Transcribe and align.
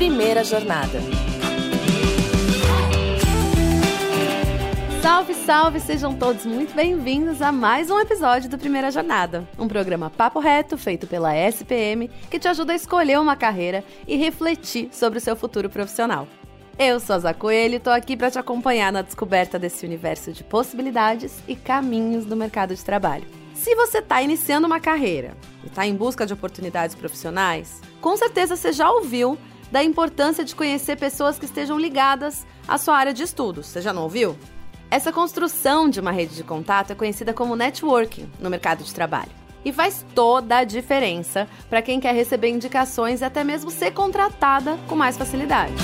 Primeira 0.00 0.42
Jornada. 0.42 0.98
Salve, 5.02 5.34
salve! 5.34 5.78
Sejam 5.78 6.14
todos 6.14 6.46
muito 6.46 6.74
bem-vindos 6.74 7.42
a 7.42 7.52
mais 7.52 7.90
um 7.90 8.00
episódio 8.00 8.48
do 8.48 8.56
Primeira 8.56 8.90
Jornada, 8.90 9.46
um 9.58 9.68
programa 9.68 10.08
papo 10.08 10.40
reto 10.40 10.78
feito 10.78 11.06
pela 11.06 11.36
SPM 11.36 12.08
que 12.30 12.38
te 12.38 12.48
ajuda 12.48 12.72
a 12.72 12.76
escolher 12.76 13.20
uma 13.20 13.36
carreira 13.36 13.84
e 14.08 14.16
refletir 14.16 14.88
sobre 14.90 15.18
o 15.18 15.20
seu 15.20 15.36
futuro 15.36 15.68
profissional. 15.68 16.26
Eu 16.78 16.98
sou 16.98 17.16
a 17.16 17.18
Zá 17.18 17.34
Coelho 17.34 17.74
e 17.74 17.76
estou 17.76 17.92
aqui 17.92 18.16
para 18.16 18.30
te 18.30 18.38
acompanhar 18.38 18.90
na 18.90 19.02
descoberta 19.02 19.58
desse 19.58 19.84
universo 19.84 20.32
de 20.32 20.42
possibilidades 20.42 21.42
e 21.46 21.54
caminhos 21.54 22.24
do 22.24 22.34
mercado 22.34 22.74
de 22.74 22.82
trabalho. 22.82 23.26
Se 23.52 23.74
você 23.74 23.98
está 23.98 24.22
iniciando 24.22 24.66
uma 24.66 24.80
carreira 24.80 25.36
e 25.62 25.66
está 25.66 25.86
em 25.86 25.94
busca 25.94 26.24
de 26.24 26.32
oportunidades 26.32 26.94
profissionais, 26.94 27.82
com 28.00 28.16
certeza 28.16 28.56
você 28.56 28.72
já 28.72 28.90
ouviu 28.90 29.36
da 29.70 29.82
importância 29.82 30.44
de 30.44 30.54
conhecer 30.54 30.96
pessoas 30.96 31.38
que 31.38 31.44
estejam 31.44 31.78
ligadas 31.78 32.46
à 32.66 32.78
sua 32.78 32.96
área 32.96 33.12
de 33.12 33.22
estudos. 33.22 33.66
Você 33.66 33.80
já 33.80 33.92
não 33.92 34.02
ouviu? 34.02 34.36
Essa 34.90 35.12
construção 35.12 35.88
de 35.88 36.00
uma 36.00 36.10
rede 36.10 36.34
de 36.34 36.42
contato 36.42 36.90
é 36.90 36.94
conhecida 36.94 37.32
como 37.32 37.54
networking 37.54 38.28
no 38.40 38.50
mercado 38.50 38.82
de 38.82 38.92
trabalho. 38.92 39.30
E 39.64 39.72
faz 39.72 40.04
toda 40.14 40.58
a 40.58 40.64
diferença 40.64 41.46
para 41.68 41.82
quem 41.82 42.00
quer 42.00 42.14
receber 42.14 42.48
indicações 42.48 43.20
e 43.20 43.24
até 43.24 43.44
mesmo 43.44 43.70
ser 43.70 43.92
contratada 43.92 44.78
com 44.88 44.96
mais 44.96 45.16
facilidade. 45.16 45.74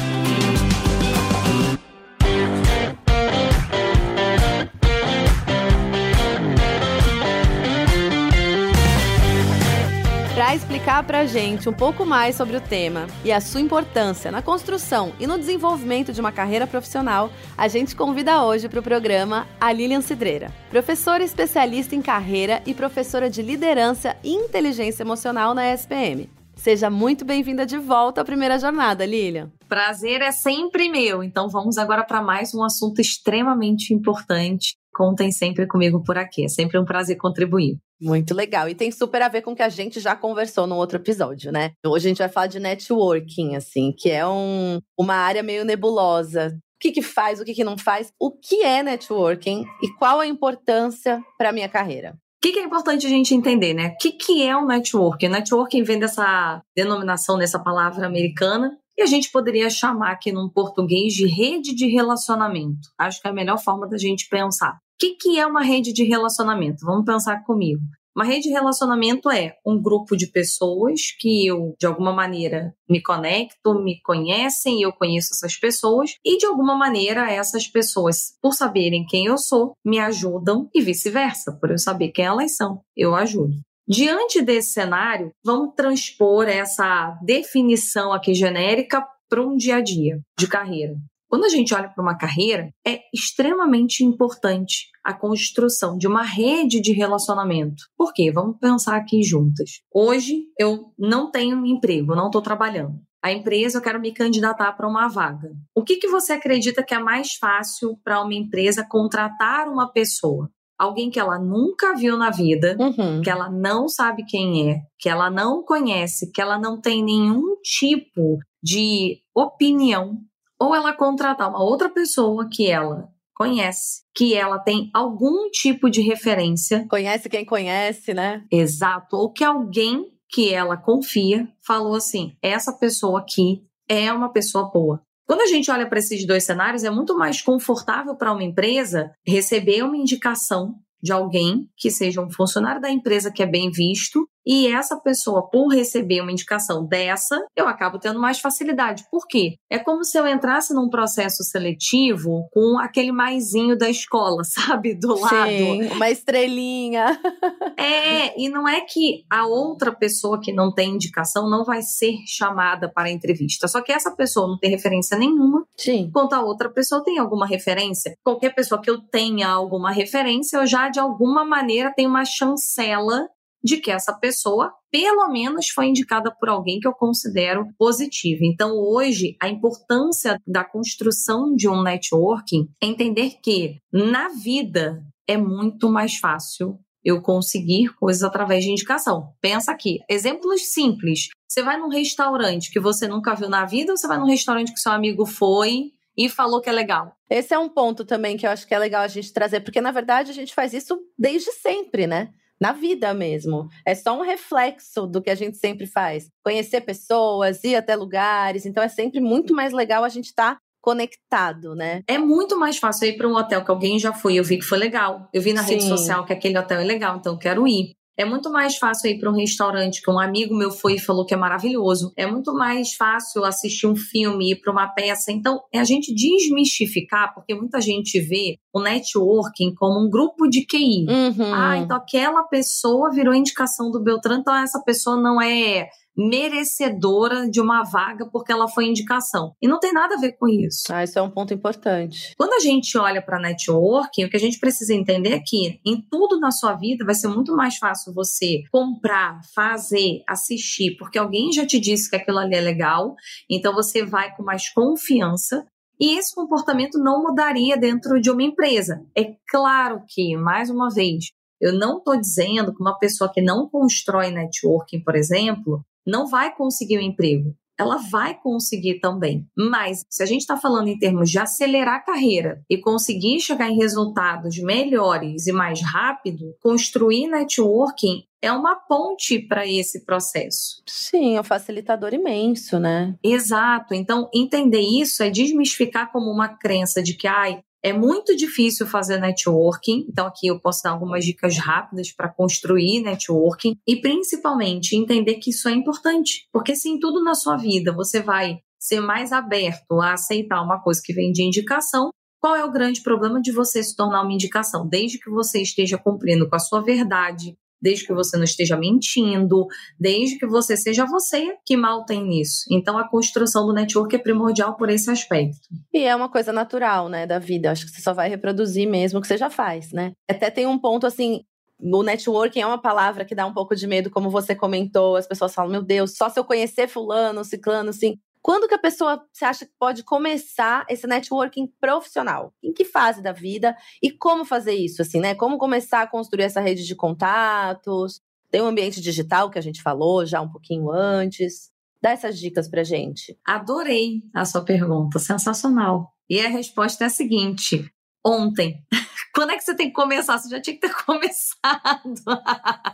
Explicar 10.57 11.03
para 11.05 11.19
a 11.19 11.27
gente 11.27 11.69
um 11.69 11.73
pouco 11.73 12.07
mais 12.07 12.35
sobre 12.35 12.57
o 12.57 12.61
tema 12.63 13.07
e 13.23 13.31
a 13.31 13.43
sua 13.43 13.61
importância 13.61 14.33
na 14.33 14.41
construção 14.41 15.13
e 15.21 15.27
no 15.27 15.39
desenvolvimento 15.39 16.15
de 16.15 16.21
uma 16.21 16.33
carreira 16.33 16.67
profissional, 16.67 17.31
a 17.59 17.69
gente 17.69 17.95
convida 17.95 18.43
hoje 18.43 18.67
para 18.67 18.81
o 18.81 18.83
programa 18.83 19.47
a 19.61 19.71
Lilian 19.71 20.01
Cidreira, 20.01 20.51
professora 20.71 21.23
especialista 21.23 21.95
em 21.95 22.01
carreira 22.01 22.63
e 22.65 22.73
professora 22.73 23.29
de 23.29 23.43
liderança 23.43 24.17
e 24.25 24.33
inteligência 24.33 25.03
emocional 25.03 25.55
na 25.55 25.75
SPM. 25.75 26.27
Seja 26.55 26.89
muito 26.89 27.23
bem-vinda 27.23 27.67
de 27.67 27.77
volta 27.77 28.23
à 28.23 28.25
primeira 28.25 28.59
jornada, 28.59 29.05
Lilian. 29.05 29.53
Prazer 29.69 30.23
é 30.23 30.33
sempre 30.33 30.89
meu. 30.89 31.23
Então 31.23 31.51
vamos 31.51 31.77
agora 31.77 32.03
para 32.03 32.23
mais 32.23 32.55
um 32.55 32.65
assunto 32.65 32.99
extremamente 32.99 33.93
importante. 33.93 34.76
Contem 34.97 35.31
sempre 35.31 35.67
comigo 35.67 36.03
por 36.03 36.17
aqui. 36.17 36.47
É 36.47 36.49
sempre 36.49 36.79
um 36.79 36.85
prazer 36.87 37.19
contribuir. 37.19 37.77
Muito 38.01 38.35
legal. 38.35 38.67
E 38.67 38.75
tem 38.75 38.91
super 38.91 39.21
a 39.21 39.29
ver 39.29 39.43
com 39.43 39.53
o 39.53 39.55
que 39.55 39.63
a 39.63 39.69
gente 39.69 40.01
já 40.01 40.17
conversou 40.17 40.67
no 40.67 40.75
outro 40.75 40.97
episódio, 40.97 41.53
né? 41.53 41.73
Hoje 41.85 42.07
a 42.07 42.09
gente 42.09 42.19
vai 42.19 42.31
falar 42.31 42.47
de 42.47 42.59
networking, 42.59 43.57
assim, 43.57 43.93
que 43.93 44.11
é 44.11 44.27
um, 44.27 44.81
uma 44.99 45.15
área 45.15 45.43
meio 45.43 45.67
nebulosa. 45.67 46.57
O 46.57 46.79
que, 46.81 46.93
que 46.93 47.03
faz, 47.03 47.39
o 47.39 47.45
que, 47.45 47.53
que 47.53 47.63
não 47.63 47.77
faz, 47.77 48.11
o 48.19 48.31
que 48.31 48.63
é 48.63 48.83
networking 48.83 49.67
e 49.83 49.93
qual 49.99 50.19
a 50.19 50.27
importância 50.27 51.23
para 51.37 51.51
a 51.51 51.53
minha 51.53 51.69
carreira. 51.69 52.13
O 52.13 52.41
que, 52.41 52.53
que, 52.53 52.59
é 52.59 52.65
importante 52.65 53.07
a 53.07 53.11
gente 53.11 53.35
entender, 53.35 53.75
né? 53.75 53.89
O 53.89 53.97
que, 53.99 54.13
que 54.13 54.43
é 54.43 54.57
o 54.57 54.65
networking? 54.65 55.29
Networking 55.29 55.83
vem 55.83 55.99
dessa 55.99 56.63
denominação, 56.75 57.37
dessa 57.37 57.59
palavra 57.59 58.07
americana, 58.07 58.79
e 58.97 59.03
a 59.03 59.07
gente 59.07 59.31
poderia 59.31 59.69
chamar 59.69 60.13
aqui 60.13 60.33
num 60.33 60.49
português 60.49 61.13
de 61.13 61.27
rede 61.27 61.75
de 61.75 61.87
relacionamento. 61.87 62.89
Acho 62.99 63.21
que 63.21 63.27
é 63.27 63.31
a 63.31 63.35
melhor 63.35 63.59
forma 63.59 63.87
da 63.87 63.99
gente 63.99 64.27
pensar. 64.29 64.79
O 64.97 64.99
que, 64.99 65.15
que 65.17 65.39
é 65.39 65.47
uma 65.47 65.63
rede 65.63 65.93
de 65.93 66.05
relacionamento? 66.05 66.87
Vamos 66.87 67.05
pensar 67.05 67.45
comigo. 67.45 67.83
Uma 68.17 68.25
rede 68.25 68.45
de 68.45 68.55
relacionamento 68.55 69.31
é 69.31 69.53
um 69.65 69.79
grupo 69.79 70.17
de 70.17 70.27
pessoas 70.29 71.13
que 71.19 71.47
eu, 71.47 71.75
de 71.79 71.87
alguma 71.87 72.15
maneira, 72.15 72.75
me 72.89 73.03
conecto, 73.03 73.75
me 73.75 74.01
conhecem, 74.01 74.81
eu 74.81 74.91
conheço 74.91 75.35
essas 75.35 75.55
pessoas, 75.55 76.13
e 76.25 76.39
de 76.39 76.47
alguma 76.47 76.75
maneira 76.75 77.31
essas 77.31 77.69
pessoas, 77.69 78.39
por 78.41 78.55
saberem 78.55 79.05
quem 79.05 79.27
eu 79.27 79.37
sou, 79.37 79.75
me 79.85 79.99
ajudam 79.99 80.67
e 80.75 80.81
vice-versa, 80.81 81.53
por 81.61 81.71
eu 81.71 81.79
saber 81.79 82.09
quem 82.09 82.25
elas 82.25 82.57
são, 82.57 82.81
eu 82.97 83.15
ajudo. 83.15 83.53
Diante 83.87 84.41
desse 84.41 84.73
cenário, 84.73 85.31
vamos 85.45 85.75
transpor 85.75 86.49
essa 86.49 87.15
definição 87.23 88.15
aqui 88.15 88.33
genérica 88.33 89.07
para 89.29 89.47
um 89.47 89.59
dia 89.59 89.77
a 89.77 89.81
dia 89.83 90.21
de 90.39 90.49
carreira. 90.49 90.95
Quando 91.29 91.45
a 91.45 91.49
gente 91.49 91.75
olha 91.75 91.89
para 91.89 92.03
uma 92.03 92.17
carreira, 92.17 92.71
é 92.87 93.01
extremamente 93.13 94.05
importante 94.05 94.89
a 95.05 95.13
construção 95.13 95.99
de 95.99 96.07
uma 96.07 96.23
rede 96.23 96.81
de 96.81 96.93
relacionamento. 96.93 97.85
Por 97.97 98.13
quê? 98.13 98.31
Vamos 98.31 98.59
pensar 98.59 98.97
aqui 98.97 99.23
juntas. 99.23 99.81
Hoje 99.93 100.45
eu 100.59 100.93
não 100.99 101.31
tenho 101.31 101.65
emprego, 101.67 102.15
não 102.15 102.27
estou 102.27 102.43
trabalhando. 102.43 103.01
A 103.23 103.33
empresa, 103.33 103.79
eu 103.79 103.83
quero 103.83 104.01
me 104.01 104.13
candidatar 104.13 104.73
para 104.73 104.89
uma 104.89 105.09
vaga. 105.09 105.51
O 105.75 105.83
que, 105.83 105.97
que 105.97 106.07
você 106.07 106.33
acredita 106.33 106.85
que 106.85 106.95
é 106.95 106.99
mais 106.99 107.35
fácil 107.35 107.99
para 108.05 108.23
uma 108.23 108.35
empresa 108.35 108.87
contratar 108.89 109.69
uma 109.69 109.91
pessoa? 109.91 110.49
Alguém 110.79 111.11
que 111.11 111.19
ela 111.19 111.39
nunca 111.39 111.95
viu 111.97 112.17
na 112.17 112.31
vida, 112.31 112.77
uhum. 112.79 113.23
que 113.23 113.31
ela 113.31 113.51
não 113.51 113.89
sabe 113.89 114.25
quem 114.25 114.71
é, 114.71 114.81
que 114.99 115.09
ela 115.09 115.29
não 115.31 115.65
conhece, 115.65 116.31
que 116.31 116.41
ela 116.41 116.59
não 116.59 116.81
tem 116.81 117.03
nenhum 117.03 117.57
tipo 117.63 118.39
de 118.63 119.19
opinião 119.35 120.19
ou 120.61 120.75
ela 120.75 120.93
contratar 120.93 121.49
uma 121.49 121.63
outra 121.63 121.89
pessoa 121.89 122.49
que 122.51 122.71
ela 122.71 123.09
conhece, 123.35 124.03
que 124.15 124.35
ela 124.35 124.59
tem 124.59 124.91
algum 124.95 125.51
tipo 125.51 125.91
de 125.91 126.01
referência. 126.01 126.87
Conhece 126.89 127.29
quem 127.29 127.45
conhece, 127.45 128.15
né? 128.15 128.45
Exato. 128.51 129.17
Ou 129.17 129.31
que 129.31 129.45
alguém 129.45 130.11
que 130.29 130.53
ela 130.53 130.77
confia 130.77 131.47
falou 131.65 131.95
assim: 131.95 132.37
essa 132.43 132.73
pessoa 132.73 133.21
aqui 133.21 133.63
é 133.89 134.13
uma 134.13 134.33
pessoa 134.33 134.71
boa. 134.71 135.03
Quando 135.27 135.41
a 135.41 135.47
gente 135.47 135.71
olha 135.71 135.89
para 135.89 135.99
esses 135.99 136.25
dois 136.27 136.45
cenários, 136.45 136.85
é 136.85 136.91
muito 136.91 137.17
mais 137.17 137.43
confortável 137.43 138.17
para 138.17 138.33
uma 138.33 138.45
empresa 138.45 139.13
receber 139.27 139.83
uma 139.83 139.97
indicação 139.97 140.77
de 141.03 141.13
alguém 141.13 141.69
que 141.77 141.91
seja 141.91 142.21
um 142.21 142.31
funcionário 142.31 142.81
da 142.81 142.91
empresa 142.91 143.31
que 143.31 143.43
é 143.43 143.47
bem 143.47 143.71
visto 143.71 144.27
e 144.47 144.69
essa 144.69 144.97
pessoa, 144.97 145.51
por 145.51 145.69
receber 145.69 146.21
uma 146.21 146.31
indicação 146.31 146.87
dessa, 146.87 147.45
eu 147.57 147.67
acabo 147.67 147.99
tendo 147.99 148.21
mais 148.21 148.39
facilidade. 148.39 149.05
Por 149.11 149.27
quê? 149.27 149.57
É 149.69 149.79
como 149.79 150.05
se 150.05 150.17
eu 150.17 150.27
entrasse 150.27 150.73
num 150.73 150.89
processo 150.89 151.43
seletivo 151.43 152.49
com 152.53 152.79
aquele 152.79 153.11
maisinho 153.11 153.77
da 153.77 153.91
escola, 153.91 154.45
sabe? 154.45 154.95
Do 154.95 155.19
lado. 155.19 155.49
Sim, 155.49 155.89
uma 155.89 156.11
estrelinha. 156.11 157.21
é, 157.77 158.41
e 158.41 158.49
não 158.49 158.69
é 158.69 158.83
que 158.83 159.25
a 159.29 159.47
outra 159.47 159.93
pessoa 159.93 160.41
que 160.41 160.53
não 160.53 160.73
tem 160.73 160.95
indicação 160.95 161.51
não 161.51 161.65
vai 161.65 161.83
ser 161.83 162.17
chamada 162.27 162.89
para 162.89 163.09
a 163.09 163.13
entrevista. 163.13 163.67
Só 163.67 163.83
que 163.83 163.93
essa 163.93 164.15
pessoa 164.15 164.47
não 164.47 164.59
tem 164.59 164.71
referência 164.71 165.19
nenhuma. 165.19 165.65
Sim. 165.77 166.07
Enquanto 166.09 166.35
a 166.35 166.43
outra 166.43 166.71
pessoa 166.71 167.03
tem 167.03 167.19
alguma 167.19 167.47
referência. 167.47 168.15
Qualquer 168.23 168.55
pessoa 168.55 168.81
que 168.81 168.91
eu 168.91 169.01
tenha 169.01 169.49
alguma 169.49 169.91
referência, 169.91 170.59
eu 170.59 170.67
já 170.67 170.89
de 170.89 171.01
alguma 171.01 171.45
maneira 171.45 171.93
tenho 171.95 172.09
uma 172.09 172.25
chancela 172.25 173.27
de 173.67 173.79
que 173.79 173.91
essa 173.91 174.15
pessoa, 174.15 174.73
pelo 174.93 175.29
menos, 175.29 175.69
foi 175.69 175.87
indicada 175.87 176.31
por 176.31 176.49
alguém 176.49 176.79
que 176.79 176.87
eu 176.87 176.93
considero 176.93 177.67
positivo. 177.77 178.45
Então, 178.45 178.79
hoje, 178.79 179.37
a 179.43 179.49
importância 179.49 180.41
da 180.47 180.65
construção 180.65 181.53
de 181.53 181.69
um 181.69 181.83
networking 181.83 182.69
é 182.81 182.87
entender 182.87 183.41
que 183.43 183.81
na 183.93 184.29
vida 184.29 185.03
é 185.27 185.37
muito 185.37 185.91
mais 185.91 186.17
fácil 186.17 186.79
eu 187.05 187.21
conseguir 187.21 187.93
coisas 187.97 188.23
através 188.23 188.63
de 188.63 188.71
indicação. 188.71 189.33
Pensa 189.41 189.73
aqui, 189.73 189.99
exemplos 190.09 190.73
simples. 190.73 191.29
Você 191.49 191.63
vai 191.63 191.77
num 191.77 191.89
restaurante 191.89 192.71
que 192.71 192.81
você 192.81 193.09
nunca 193.09 193.35
viu 193.35 193.49
na 193.49 193.65
vida 193.65 193.93
ou 193.93 193.97
você 193.97 194.07
vai 194.07 194.19
num 194.19 194.27
restaurante 194.27 194.73
que 194.73 194.79
seu 194.79 194.93
amigo 194.93 195.27
foi 195.27 195.91
e 196.17 196.29
falou 196.29 196.61
que 196.61 196.71
é 196.71 196.73
legal? 196.73 197.13
Esse 197.29 197.53
é 197.53 197.59
um 197.59 197.69
ponto 197.69 198.05
também 198.05 198.37
que 198.37 198.47
eu 198.47 198.51
acho 198.51 198.67
que 198.67 198.75
é 198.75 198.79
legal 198.79 199.03
a 199.03 199.09
gente 199.09 199.33
trazer, 199.33 199.61
porque 199.61 199.81
na 199.81 199.91
verdade 199.91 200.31
a 200.31 200.35
gente 200.35 200.55
faz 200.55 200.73
isso 200.73 200.99
desde 201.19 201.51
sempre, 201.53 202.07
né? 202.07 202.31
Na 202.61 202.73
vida 202.73 203.13
mesmo. 203.15 203.69
É 203.85 203.95
só 203.95 204.19
um 204.19 204.23
reflexo 204.23 205.07
do 205.07 205.23
que 205.23 205.31
a 205.31 205.35
gente 205.35 205.57
sempre 205.57 205.87
faz. 205.87 206.29
Conhecer 206.45 206.81
pessoas, 206.81 207.63
ir 207.65 207.77
até 207.77 207.95
lugares. 207.95 208.67
Então 208.67 208.83
é 208.83 208.89
sempre 208.89 209.21
muito 209.21 209.55
mais 209.55 209.73
legal 209.73 210.05
a 210.05 210.09
gente 210.09 210.27
estar 210.27 210.55
tá 210.55 210.61
conectado, 210.81 211.75
né? 211.75 212.03
É 212.07 212.17
muito 212.17 212.57
mais 212.57 212.79
fácil 212.79 213.09
ir 213.09 213.17
para 213.17 213.27
um 213.27 213.35
hotel 213.35 213.65
que 213.65 213.71
alguém 213.73 213.99
já 213.99 214.13
foi, 214.13 214.37
eu 214.37 214.45
vi 214.45 214.59
que 214.59 214.65
foi 214.65 214.79
legal. 214.79 215.29
Eu 215.33 215.43
vi 215.43 215.53
na 215.53 215.65
Sim. 215.65 215.71
rede 215.71 215.89
social 215.89 216.25
que 216.25 216.33
aquele 216.33 216.57
hotel 216.57 216.79
é 216.79 216.85
legal, 216.85 217.17
então 217.17 217.33
eu 217.33 217.39
quero 217.39 217.67
ir. 217.67 217.97
É 218.17 218.25
muito 218.25 218.51
mais 218.51 218.77
fácil 218.77 219.11
ir 219.11 219.19
para 219.19 219.31
um 219.31 219.37
restaurante 219.37 220.01
que 220.03 220.11
um 220.11 220.19
amigo 220.19 220.55
meu 220.55 220.71
foi 220.71 220.95
e 220.95 220.99
falou 220.99 221.27
que 221.27 221.35
é 221.35 221.37
maravilhoso. 221.37 222.13
É 222.17 222.27
muito 222.27 222.55
mais 222.55 222.95
fácil 222.95 223.45
assistir 223.45 223.87
um 223.87 223.95
filme, 223.95 224.53
ir 224.53 224.57
para 224.57 224.73
uma 224.73 224.89
peça. 224.89 225.31
Então, 225.31 225.61
é 225.73 225.79
a 225.79 225.85
gente 225.85 226.15
desmistificar, 226.15 227.35
porque 227.35 227.55
muita 227.55 227.81
gente 227.81 228.19
vê 228.21 228.59
o 228.73 228.81
networking 228.81 229.75
como 229.75 230.01
um 230.01 230.11
grupo 230.11 230.49
de 230.49 230.65
QI. 230.65 231.07
Uhum. 231.09 231.55
Ah, 231.55 231.77
então 231.79 231.97
aquela 231.97 232.43
pessoa 232.45 233.11
virou 233.11 233.35
indicação 233.35 233.91
do 233.91 234.03
Beltrano, 234.03 234.41
então 234.41 234.55
essa 234.55 234.83
pessoa 234.83 235.17
não 235.17 235.41
é 235.41 235.89
merecedora 236.17 237.49
de 237.49 237.61
uma 237.61 237.83
vaga 237.83 238.27
porque 238.31 238.53
ela 238.53 238.69
foi 238.69 238.87
indicação. 238.87 239.53
E 239.61 239.69
não 239.69 239.79
tem 239.79 239.93
nada 239.93 240.15
a 240.15 240.19
ver 240.19 240.33
com 240.33 240.49
isso. 240.49 240.85
Ah, 240.91 241.05
isso 241.05 241.19
é 241.19 241.23
um 241.23 241.31
ponto 241.31 241.53
importante. 241.53 242.35
Quando 242.37 242.55
a 242.55 242.61
gente 242.61 242.97
olha 242.97 243.21
para 243.21 243.41
networking, 243.41 244.25
o 244.25 244.31
que 244.31 244.37
a 244.37 244.41
gente 244.41 244.59
precisa 244.59 244.95
entender 244.95 245.35
é 245.35 245.43
que 245.45 245.81
em 245.85 246.01
tudo 246.11 246.41
na 246.41 246.51
sua 246.51 246.75
vida 246.75 247.05
vai 247.05 247.15
ser 247.15 247.29
muito 247.29 247.55
mais 247.55 247.77
fácil 247.77 248.15
você 248.15 248.63
comprar, 248.73 249.41
fazer, 249.55 250.23
assistir, 250.29 250.97
porque 250.97 251.19
alguém 251.19 251.53
já 251.53 251.67
te 251.67 251.79
disse 251.79 252.09
que 252.09 252.17
aquilo 252.17 252.39
ali 252.39 252.55
é 252.55 252.61
legal, 252.61 253.15
então 253.51 253.75
você 253.75 254.05
vai 254.05 254.35
com 254.35 254.43
mais 254.43 254.69
confiança 254.69 255.67
e 255.99 256.19
esse 256.19 256.35
comportamento 256.35 256.99
não 256.99 257.23
mudaria 257.23 257.77
dentro 257.77 258.21
de 258.21 258.31
uma 258.31 258.43
empresa. 258.43 259.03
É 259.17 259.35
claro 259.49 260.03
que, 260.07 260.37
mais 260.37 260.69
uma 260.69 260.91
vez, 260.91 261.31
eu 261.61 261.73
não 261.73 261.99
estou 261.99 262.19
dizendo 262.19 262.75
que 262.75 262.83
uma 262.83 262.99
pessoa 262.99 263.33
que 263.33 263.41
não 263.41 263.69
constrói 263.69 264.31
networking, 264.31 265.03
por 265.03 265.17
exemplo, 265.17 265.83
não 266.07 266.27
vai 266.27 266.55
conseguir 266.55 266.99
um 266.99 267.03
emprego. 267.03 267.55
Ela 267.79 267.99
vai 267.99 268.35
conseguir 268.35 269.01
também. 269.01 269.47
Mas 269.55 270.03
se 270.09 270.23
a 270.23 270.27
gente 270.27 270.41
está 270.41 270.57
falando 270.57 270.89
em 270.89 270.99
termos 270.99 271.31
de 271.31 271.39
acelerar 271.39 271.97
a 271.97 272.01
carreira 272.01 272.63
e 272.71 272.79
conseguir 272.79 273.39
chegar 273.41 273.69
em 273.69 273.77
resultados 273.77 274.59
melhores 274.59 275.47
e 275.47 275.53
mais 275.53 275.83
rápido, 275.83 276.57
construir 276.63 277.27
networking 277.29 278.25
é 278.41 278.53
uma 278.53 278.77
ponte 278.77 279.39
para 279.41 279.67
esse 279.67 280.05
processo. 280.05 280.83
Sim, 280.87 281.37
é 281.37 281.41
um 281.41 281.45
facilitador 281.45 282.15
imenso, 282.15 282.79
né? 282.79 283.15
Exato. 283.23 283.93
Então, 283.93 284.31
entender 284.33 284.81
isso 284.81 285.23
é 285.23 285.31
desmistificar 285.31 286.13
como 286.13 286.31
uma 286.31 286.49
crença 286.49 287.03
de 287.03 287.15
que, 287.15 287.27
ai, 287.27 287.61
é 287.83 287.93
muito 287.93 288.35
difícil 288.37 288.87
fazer 288.87 289.19
networking, 289.19 290.07
então 290.09 290.27
aqui 290.27 290.49
eu 290.49 290.59
posso 290.61 290.83
dar 290.83 290.91
algumas 290.91 291.25
dicas 291.25 291.57
rápidas 291.57 292.11
para 292.13 292.29
construir 292.29 293.01
networking 293.01 293.77
e 293.87 293.97
principalmente 294.01 294.97
entender 294.97 295.35
que 295.35 295.51
isso 295.51 295.69
é 295.69 295.73
importante, 295.73 296.49
porque 296.53 296.75
se 296.75 296.89
em 296.89 296.99
tudo 296.99 297.23
na 297.23 297.35
sua 297.35 297.57
vida 297.57 297.93
você 297.93 298.21
vai 298.21 298.59
ser 298.79 299.01
mais 299.01 299.33
aberto 299.33 300.01
a 300.01 300.13
aceitar 300.13 300.63
uma 300.63 300.81
coisa 300.81 301.01
que 301.03 301.13
vem 301.13 301.33
de 301.33 301.43
indicação, 301.43 302.11
qual 302.41 302.55
é 302.55 302.65
o 302.65 302.71
grande 302.71 303.03
problema 303.03 303.41
de 303.41 303.51
você 303.51 303.83
se 303.83 303.97
tornar 303.97 304.23
uma 304.23 304.33
indicação? 304.33 304.87
Desde 304.87 305.19
que 305.19 305.31
você 305.31 305.61
esteja 305.61 305.99
cumprindo 305.99 306.49
com 306.49 306.55
a 306.55 306.61
sua 306.61 306.81
verdade, 306.81 307.57
desde 307.81 308.07
que 308.07 308.13
você 308.13 308.37
não 308.37 308.45
esteja 308.45 308.77
mentindo, 308.77 309.67
desde 309.99 310.39
que 310.39 310.47
você 310.47 310.77
seja 310.77 311.05
você, 311.07 311.57
que 311.65 311.77
mal 311.77 312.05
tem 312.05 312.25
nisso. 312.25 312.65
Então 312.71 312.99
a 312.99 313.09
construção 313.09 313.67
do 313.67 313.73
network 313.73 314.15
é 314.15 314.19
primordial 314.19 314.77
por 314.77 314.91
esse 314.91 315.11
aspecto. 315.11 315.69
E 315.93 316.05
é 316.05 316.15
uma 316.15 316.31
coisa 316.31 316.53
natural, 316.53 317.09
né, 317.09 317.27
da 317.27 317.39
vida. 317.39 317.71
Acho 317.71 317.87
que 317.87 317.93
você 317.93 318.01
só 318.01 318.13
vai 318.13 318.29
reproduzir 318.29 318.89
mesmo 318.89 319.19
o 319.19 319.23
que 319.23 319.29
você 319.29 319.37
já 319.37 319.51
faz, 319.51 319.93
né? 319.93 320.13
Até 320.29 320.51
tem 320.51 320.67
um 320.67 320.79
ponto 320.79 321.07
assim, 321.07 321.41
o 321.79 322.03
networking 322.03 322.61
é 322.61 322.67
uma 322.67 322.81
palavra 322.81 323.25
que 323.25 323.35
dá 323.35 323.47
um 323.47 323.53
pouco 323.53 323.77
de 323.77 323.87
medo, 323.87 324.11
como 324.11 324.31
você 324.31 324.55
comentou. 324.55 325.17
As 325.17 325.27
pessoas 325.27 325.55
falam, 325.55 325.71
meu 325.71 325.83
Deus, 325.83 326.17
só 326.17 326.29
se 326.29 326.39
eu 326.39 326.45
conhecer 326.45 326.89
fulano, 326.89 327.45
ciclano, 327.45 327.91
assim. 327.91 328.17
Quando 328.47 328.69
que 328.69 328.75
a 328.75 328.79
pessoa 328.79 329.27
você 329.33 329.45
acha 329.45 329.67
que 329.67 329.73
pode 329.77 330.05
começar 330.05 330.87
esse 330.89 331.05
networking 331.05 331.67
profissional? 331.81 332.55
Em 332.63 332.73
que 332.73 332.85
fase 332.85 333.21
da 333.21 333.33
vida 333.33 333.77
e 334.01 334.09
como 334.09 334.45
fazer 334.45 334.73
isso 334.73 335.03
assim, 335.03 335.19
né? 335.19 335.35
Como 335.35 335.59
começar 335.59 336.03
a 336.03 336.07
construir 336.07 336.45
essa 336.45 336.61
rede 336.61 336.87
de 336.87 336.95
contatos? 336.95 338.21
Tem 338.49 338.63
um 338.63 338.67
ambiente 338.67 339.01
digital 339.01 339.51
que 339.51 339.59
a 339.59 339.61
gente 339.61 339.83
falou 339.83 340.25
já 340.25 340.41
um 340.41 340.49
pouquinho 340.49 340.93
antes. 340.93 341.73
Dá 342.01 342.11
essas 342.11 342.39
dicas 342.39 342.69
pra 342.69 342.85
gente. 342.85 343.37
Adorei 343.45 344.23
a 344.33 344.45
sua 344.45 344.65
pergunta, 344.65 345.19
sensacional. 345.19 346.13
E 346.31 346.39
a 346.39 346.49
resposta 346.49 347.03
é 347.03 347.09
a 347.09 347.11
seguinte: 347.11 347.93
ontem. 348.25 348.81
Quando 349.37 349.51
é 349.51 349.57
que 349.59 349.65
você 349.65 349.75
tem 349.75 349.89
que 349.89 349.93
começar? 349.93 350.39
Você 350.39 350.49
já 350.49 350.59
tinha 350.59 350.75
que 350.75 350.81
ter 350.81 350.95
começado. 351.05 352.41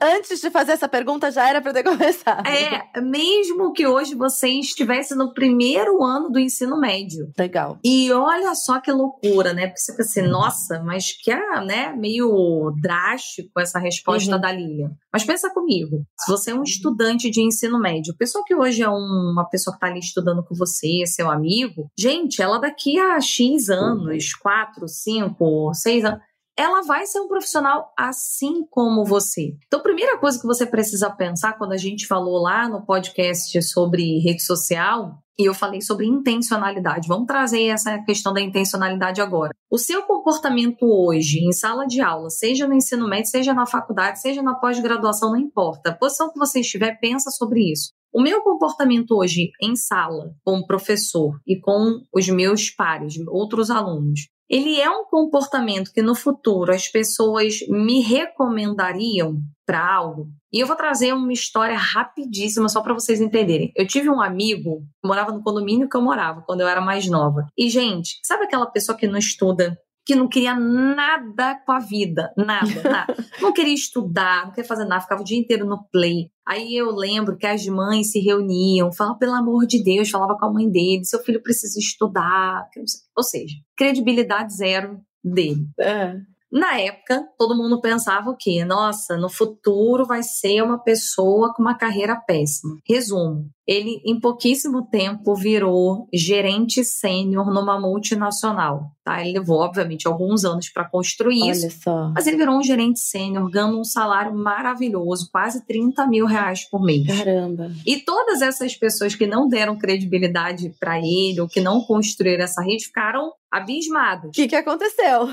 Antes 0.02 0.40
de 0.40 0.50
fazer 0.50 0.72
essa 0.72 0.88
pergunta, 0.88 1.30
já 1.30 1.48
era 1.48 1.62
para 1.62 1.72
ter 1.72 1.84
começado. 1.88 2.44
É, 2.48 3.00
mesmo 3.00 3.72
que 3.72 3.86
hoje 3.86 4.16
você 4.16 4.48
estivesse 4.48 5.14
no 5.14 5.32
primeiro 5.32 6.02
ano 6.02 6.30
do 6.30 6.40
ensino 6.40 6.80
médio. 6.80 7.30
Legal. 7.38 7.78
E 7.84 8.10
olha 8.10 8.56
só 8.56 8.80
que 8.80 8.90
loucura, 8.90 9.52
né? 9.54 9.68
Porque 9.68 9.78
você 9.78 9.96
pensa 9.96 10.20
assim, 10.20 10.28
nossa, 10.28 10.82
mas 10.82 11.12
que 11.12 11.30
é 11.30 11.64
né, 11.64 11.92
meio 11.92 12.72
drástico 12.80 13.60
essa 13.60 13.78
resposta 13.78 14.34
uhum. 14.34 14.40
da 14.40 14.50
Lilian. 14.50 14.90
Mas 15.12 15.22
pensa 15.22 15.48
comigo, 15.48 16.04
se 16.18 16.28
você 16.28 16.50
é 16.50 16.54
um 16.54 16.64
estudante 16.64 17.30
de 17.30 17.40
ensino 17.40 17.78
médio, 17.78 18.16
pessoa 18.18 18.42
que 18.44 18.54
hoje 18.54 18.82
é 18.82 18.88
uma 18.88 19.46
pessoa 19.48 19.74
que 19.74 19.76
está 19.76 19.86
ali 19.86 20.00
estudando 20.00 20.42
com 20.42 20.56
você, 20.56 21.04
seu 21.06 21.30
amigo, 21.30 21.88
gente, 21.96 22.42
ela 22.42 22.58
daqui 22.58 22.98
a 22.98 23.20
X 23.20 23.68
anos, 23.68 24.34
4, 24.34 24.88
5, 24.88 25.74
6 25.74 26.04
anos, 26.04 26.31
ela 26.58 26.82
vai 26.82 27.06
ser 27.06 27.20
um 27.20 27.28
profissional 27.28 27.92
assim 27.98 28.64
como 28.70 29.04
você. 29.04 29.56
Então, 29.66 29.80
a 29.80 29.82
primeira 29.82 30.18
coisa 30.18 30.40
que 30.40 30.46
você 30.46 30.66
precisa 30.66 31.10
pensar 31.10 31.54
quando 31.54 31.72
a 31.72 31.76
gente 31.76 32.06
falou 32.06 32.42
lá 32.42 32.68
no 32.68 32.84
podcast 32.84 33.62
sobre 33.62 34.18
rede 34.20 34.42
social, 34.42 35.22
e 35.38 35.48
eu 35.48 35.54
falei 35.54 35.80
sobre 35.80 36.06
intencionalidade. 36.06 37.08
Vamos 37.08 37.26
trazer 37.26 37.64
essa 37.64 37.98
questão 38.04 38.32
da 38.32 38.40
intencionalidade 38.40 39.20
agora. 39.20 39.52
O 39.70 39.78
seu 39.78 40.02
comportamento 40.02 40.82
hoje 40.82 41.38
em 41.38 41.52
sala 41.52 41.86
de 41.86 42.00
aula, 42.00 42.28
seja 42.28 42.66
no 42.66 42.74
ensino 42.74 43.08
médio, 43.08 43.30
seja 43.30 43.54
na 43.54 43.66
faculdade, 43.66 44.20
seja 44.20 44.42
na 44.42 44.54
pós-graduação, 44.54 45.30
não 45.30 45.38
importa. 45.38 45.90
A 45.90 45.94
posição 45.94 46.30
que 46.30 46.38
você 46.38 46.60
estiver, 46.60 46.98
pensa 47.00 47.30
sobre 47.30 47.72
isso. 47.72 47.92
O 48.14 48.22
meu 48.22 48.42
comportamento 48.42 49.12
hoje 49.12 49.50
em 49.60 49.74
sala, 49.74 50.34
como 50.44 50.66
professor 50.66 51.40
e 51.46 51.58
com 51.58 52.02
os 52.14 52.28
meus 52.28 52.68
pares, 52.68 53.14
outros 53.26 53.70
alunos, 53.70 54.28
ele 54.52 54.78
é 54.78 54.90
um 54.90 55.06
comportamento 55.06 55.90
que 55.94 56.02
no 56.02 56.14
futuro 56.14 56.74
as 56.74 56.86
pessoas 56.86 57.60
me 57.70 58.00
recomendariam 58.00 59.38
para 59.64 59.82
algo. 59.82 60.28
E 60.52 60.60
eu 60.60 60.66
vou 60.66 60.76
trazer 60.76 61.14
uma 61.14 61.32
história 61.32 61.78
rapidíssima 61.78 62.68
só 62.68 62.82
para 62.82 62.92
vocês 62.92 63.18
entenderem. 63.18 63.72
Eu 63.74 63.86
tive 63.86 64.10
um 64.10 64.20
amigo 64.20 64.80
que 65.00 65.08
morava 65.08 65.32
no 65.32 65.42
condomínio 65.42 65.88
que 65.88 65.96
eu 65.96 66.02
morava 66.02 66.42
quando 66.42 66.60
eu 66.60 66.68
era 66.68 66.82
mais 66.82 67.08
nova. 67.08 67.46
E 67.56 67.70
gente, 67.70 68.18
sabe 68.22 68.44
aquela 68.44 68.66
pessoa 68.66 68.98
que 68.98 69.06
não 69.06 69.18
estuda 69.18 69.74
que 70.04 70.14
não 70.14 70.28
queria 70.28 70.54
nada 70.54 71.54
com 71.64 71.72
a 71.72 71.78
vida, 71.78 72.32
nada, 72.36 72.82
nada. 72.82 73.14
não 73.40 73.52
queria 73.52 73.74
estudar, 73.74 74.46
não 74.46 74.52
queria 74.52 74.68
fazer 74.68 74.84
nada, 74.84 75.02
ficava 75.02 75.22
o 75.22 75.24
dia 75.24 75.38
inteiro 75.38 75.64
no 75.66 75.84
play. 75.90 76.30
Aí 76.46 76.74
eu 76.76 76.90
lembro 76.90 77.36
que 77.36 77.46
as 77.46 77.64
mães 77.66 78.10
se 78.10 78.18
reuniam, 78.18 78.92
falavam, 78.92 79.18
pelo 79.18 79.34
amor 79.34 79.66
de 79.66 79.82
Deus, 79.82 80.10
falava 80.10 80.36
com 80.36 80.46
a 80.46 80.52
mãe 80.52 80.68
dele, 80.68 81.04
seu 81.04 81.20
filho 81.20 81.42
precisa 81.42 81.78
estudar. 81.78 82.68
Ou 83.16 83.22
seja, 83.22 83.54
credibilidade 83.76 84.56
zero 84.56 85.00
dele. 85.22 85.66
É. 85.78 86.16
Na 86.52 86.78
época, 86.78 87.26
todo 87.38 87.56
mundo 87.56 87.80
pensava 87.80 88.28
o 88.28 88.36
quê? 88.36 88.62
Nossa, 88.62 89.16
no 89.16 89.30
futuro 89.30 90.04
vai 90.04 90.22
ser 90.22 90.62
uma 90.62 90.78
pessoa 90.78 91.54
com 91.54 91.62
uma 91.62 91.78
carreira 91.78 92.14
péssima. 92.14 92.76
Resumo: 92.86 93.48
ele 93.66 94.00
em 94.04 94.18
pouquíssimo 94.18 94.82
tempo 94.82 95.34
virou 95.34 96.08
gerente 96.12 96.84
sênior 96.84 97.52
numa 97.52 97.80
multinacional. 97.80 98.92
Tá? 99.04 99.20
Ele 99.20 99.38
levou, 99.38 99.58
obviamente, 99.58 100.06
alguns 100.06 100.44
anos 100.44 100.68
para 100.68 100.88
construir 100.88 101.42
Olha 101.42 101.52
isso. 101.52 101.70
Só. 101.82 102.12
Mas 102.14 102.26
ele 102.26 102.36
virou 102.36 102.56
um 102.56 102.62
gerente 102.62 103.00
sênior, 103.00 103.50
ganhando 103.50 103.80
um 103.80 103.84
salário 103.84 104.34
maravilhoso, 104.34 105.28
quase 105.30 105.64
30 105.66 106.06
mil 106.06 106.26
reais 106.26 106.68
por 106.68 106.82
mês. 106.84 107.06
Caramba! 107.06 107.72
E 107.84 107.98
todas 107.98 108.42
essas 108.42 108.76
pessoas 108.76 109.14
que 109.14 109.26
não 109.26 109.48
deram 109.48 109.76
credibilidade 109.76 110.72
para 110.78 110.98
ele, 110.98 111.40
ou 111.40 111.48
que 111.48 111.60
não 111.60 111.80
construíram 111.80 112.44
essa 112.44 112.62
rede, 112.62 112.86
ficaram 112.86 113.32
abismadas. 113.50 114.30
O 114.30 114.32
que, 114.32 114.48
que 114.48 114.56
aconteceu? 114.56 115.28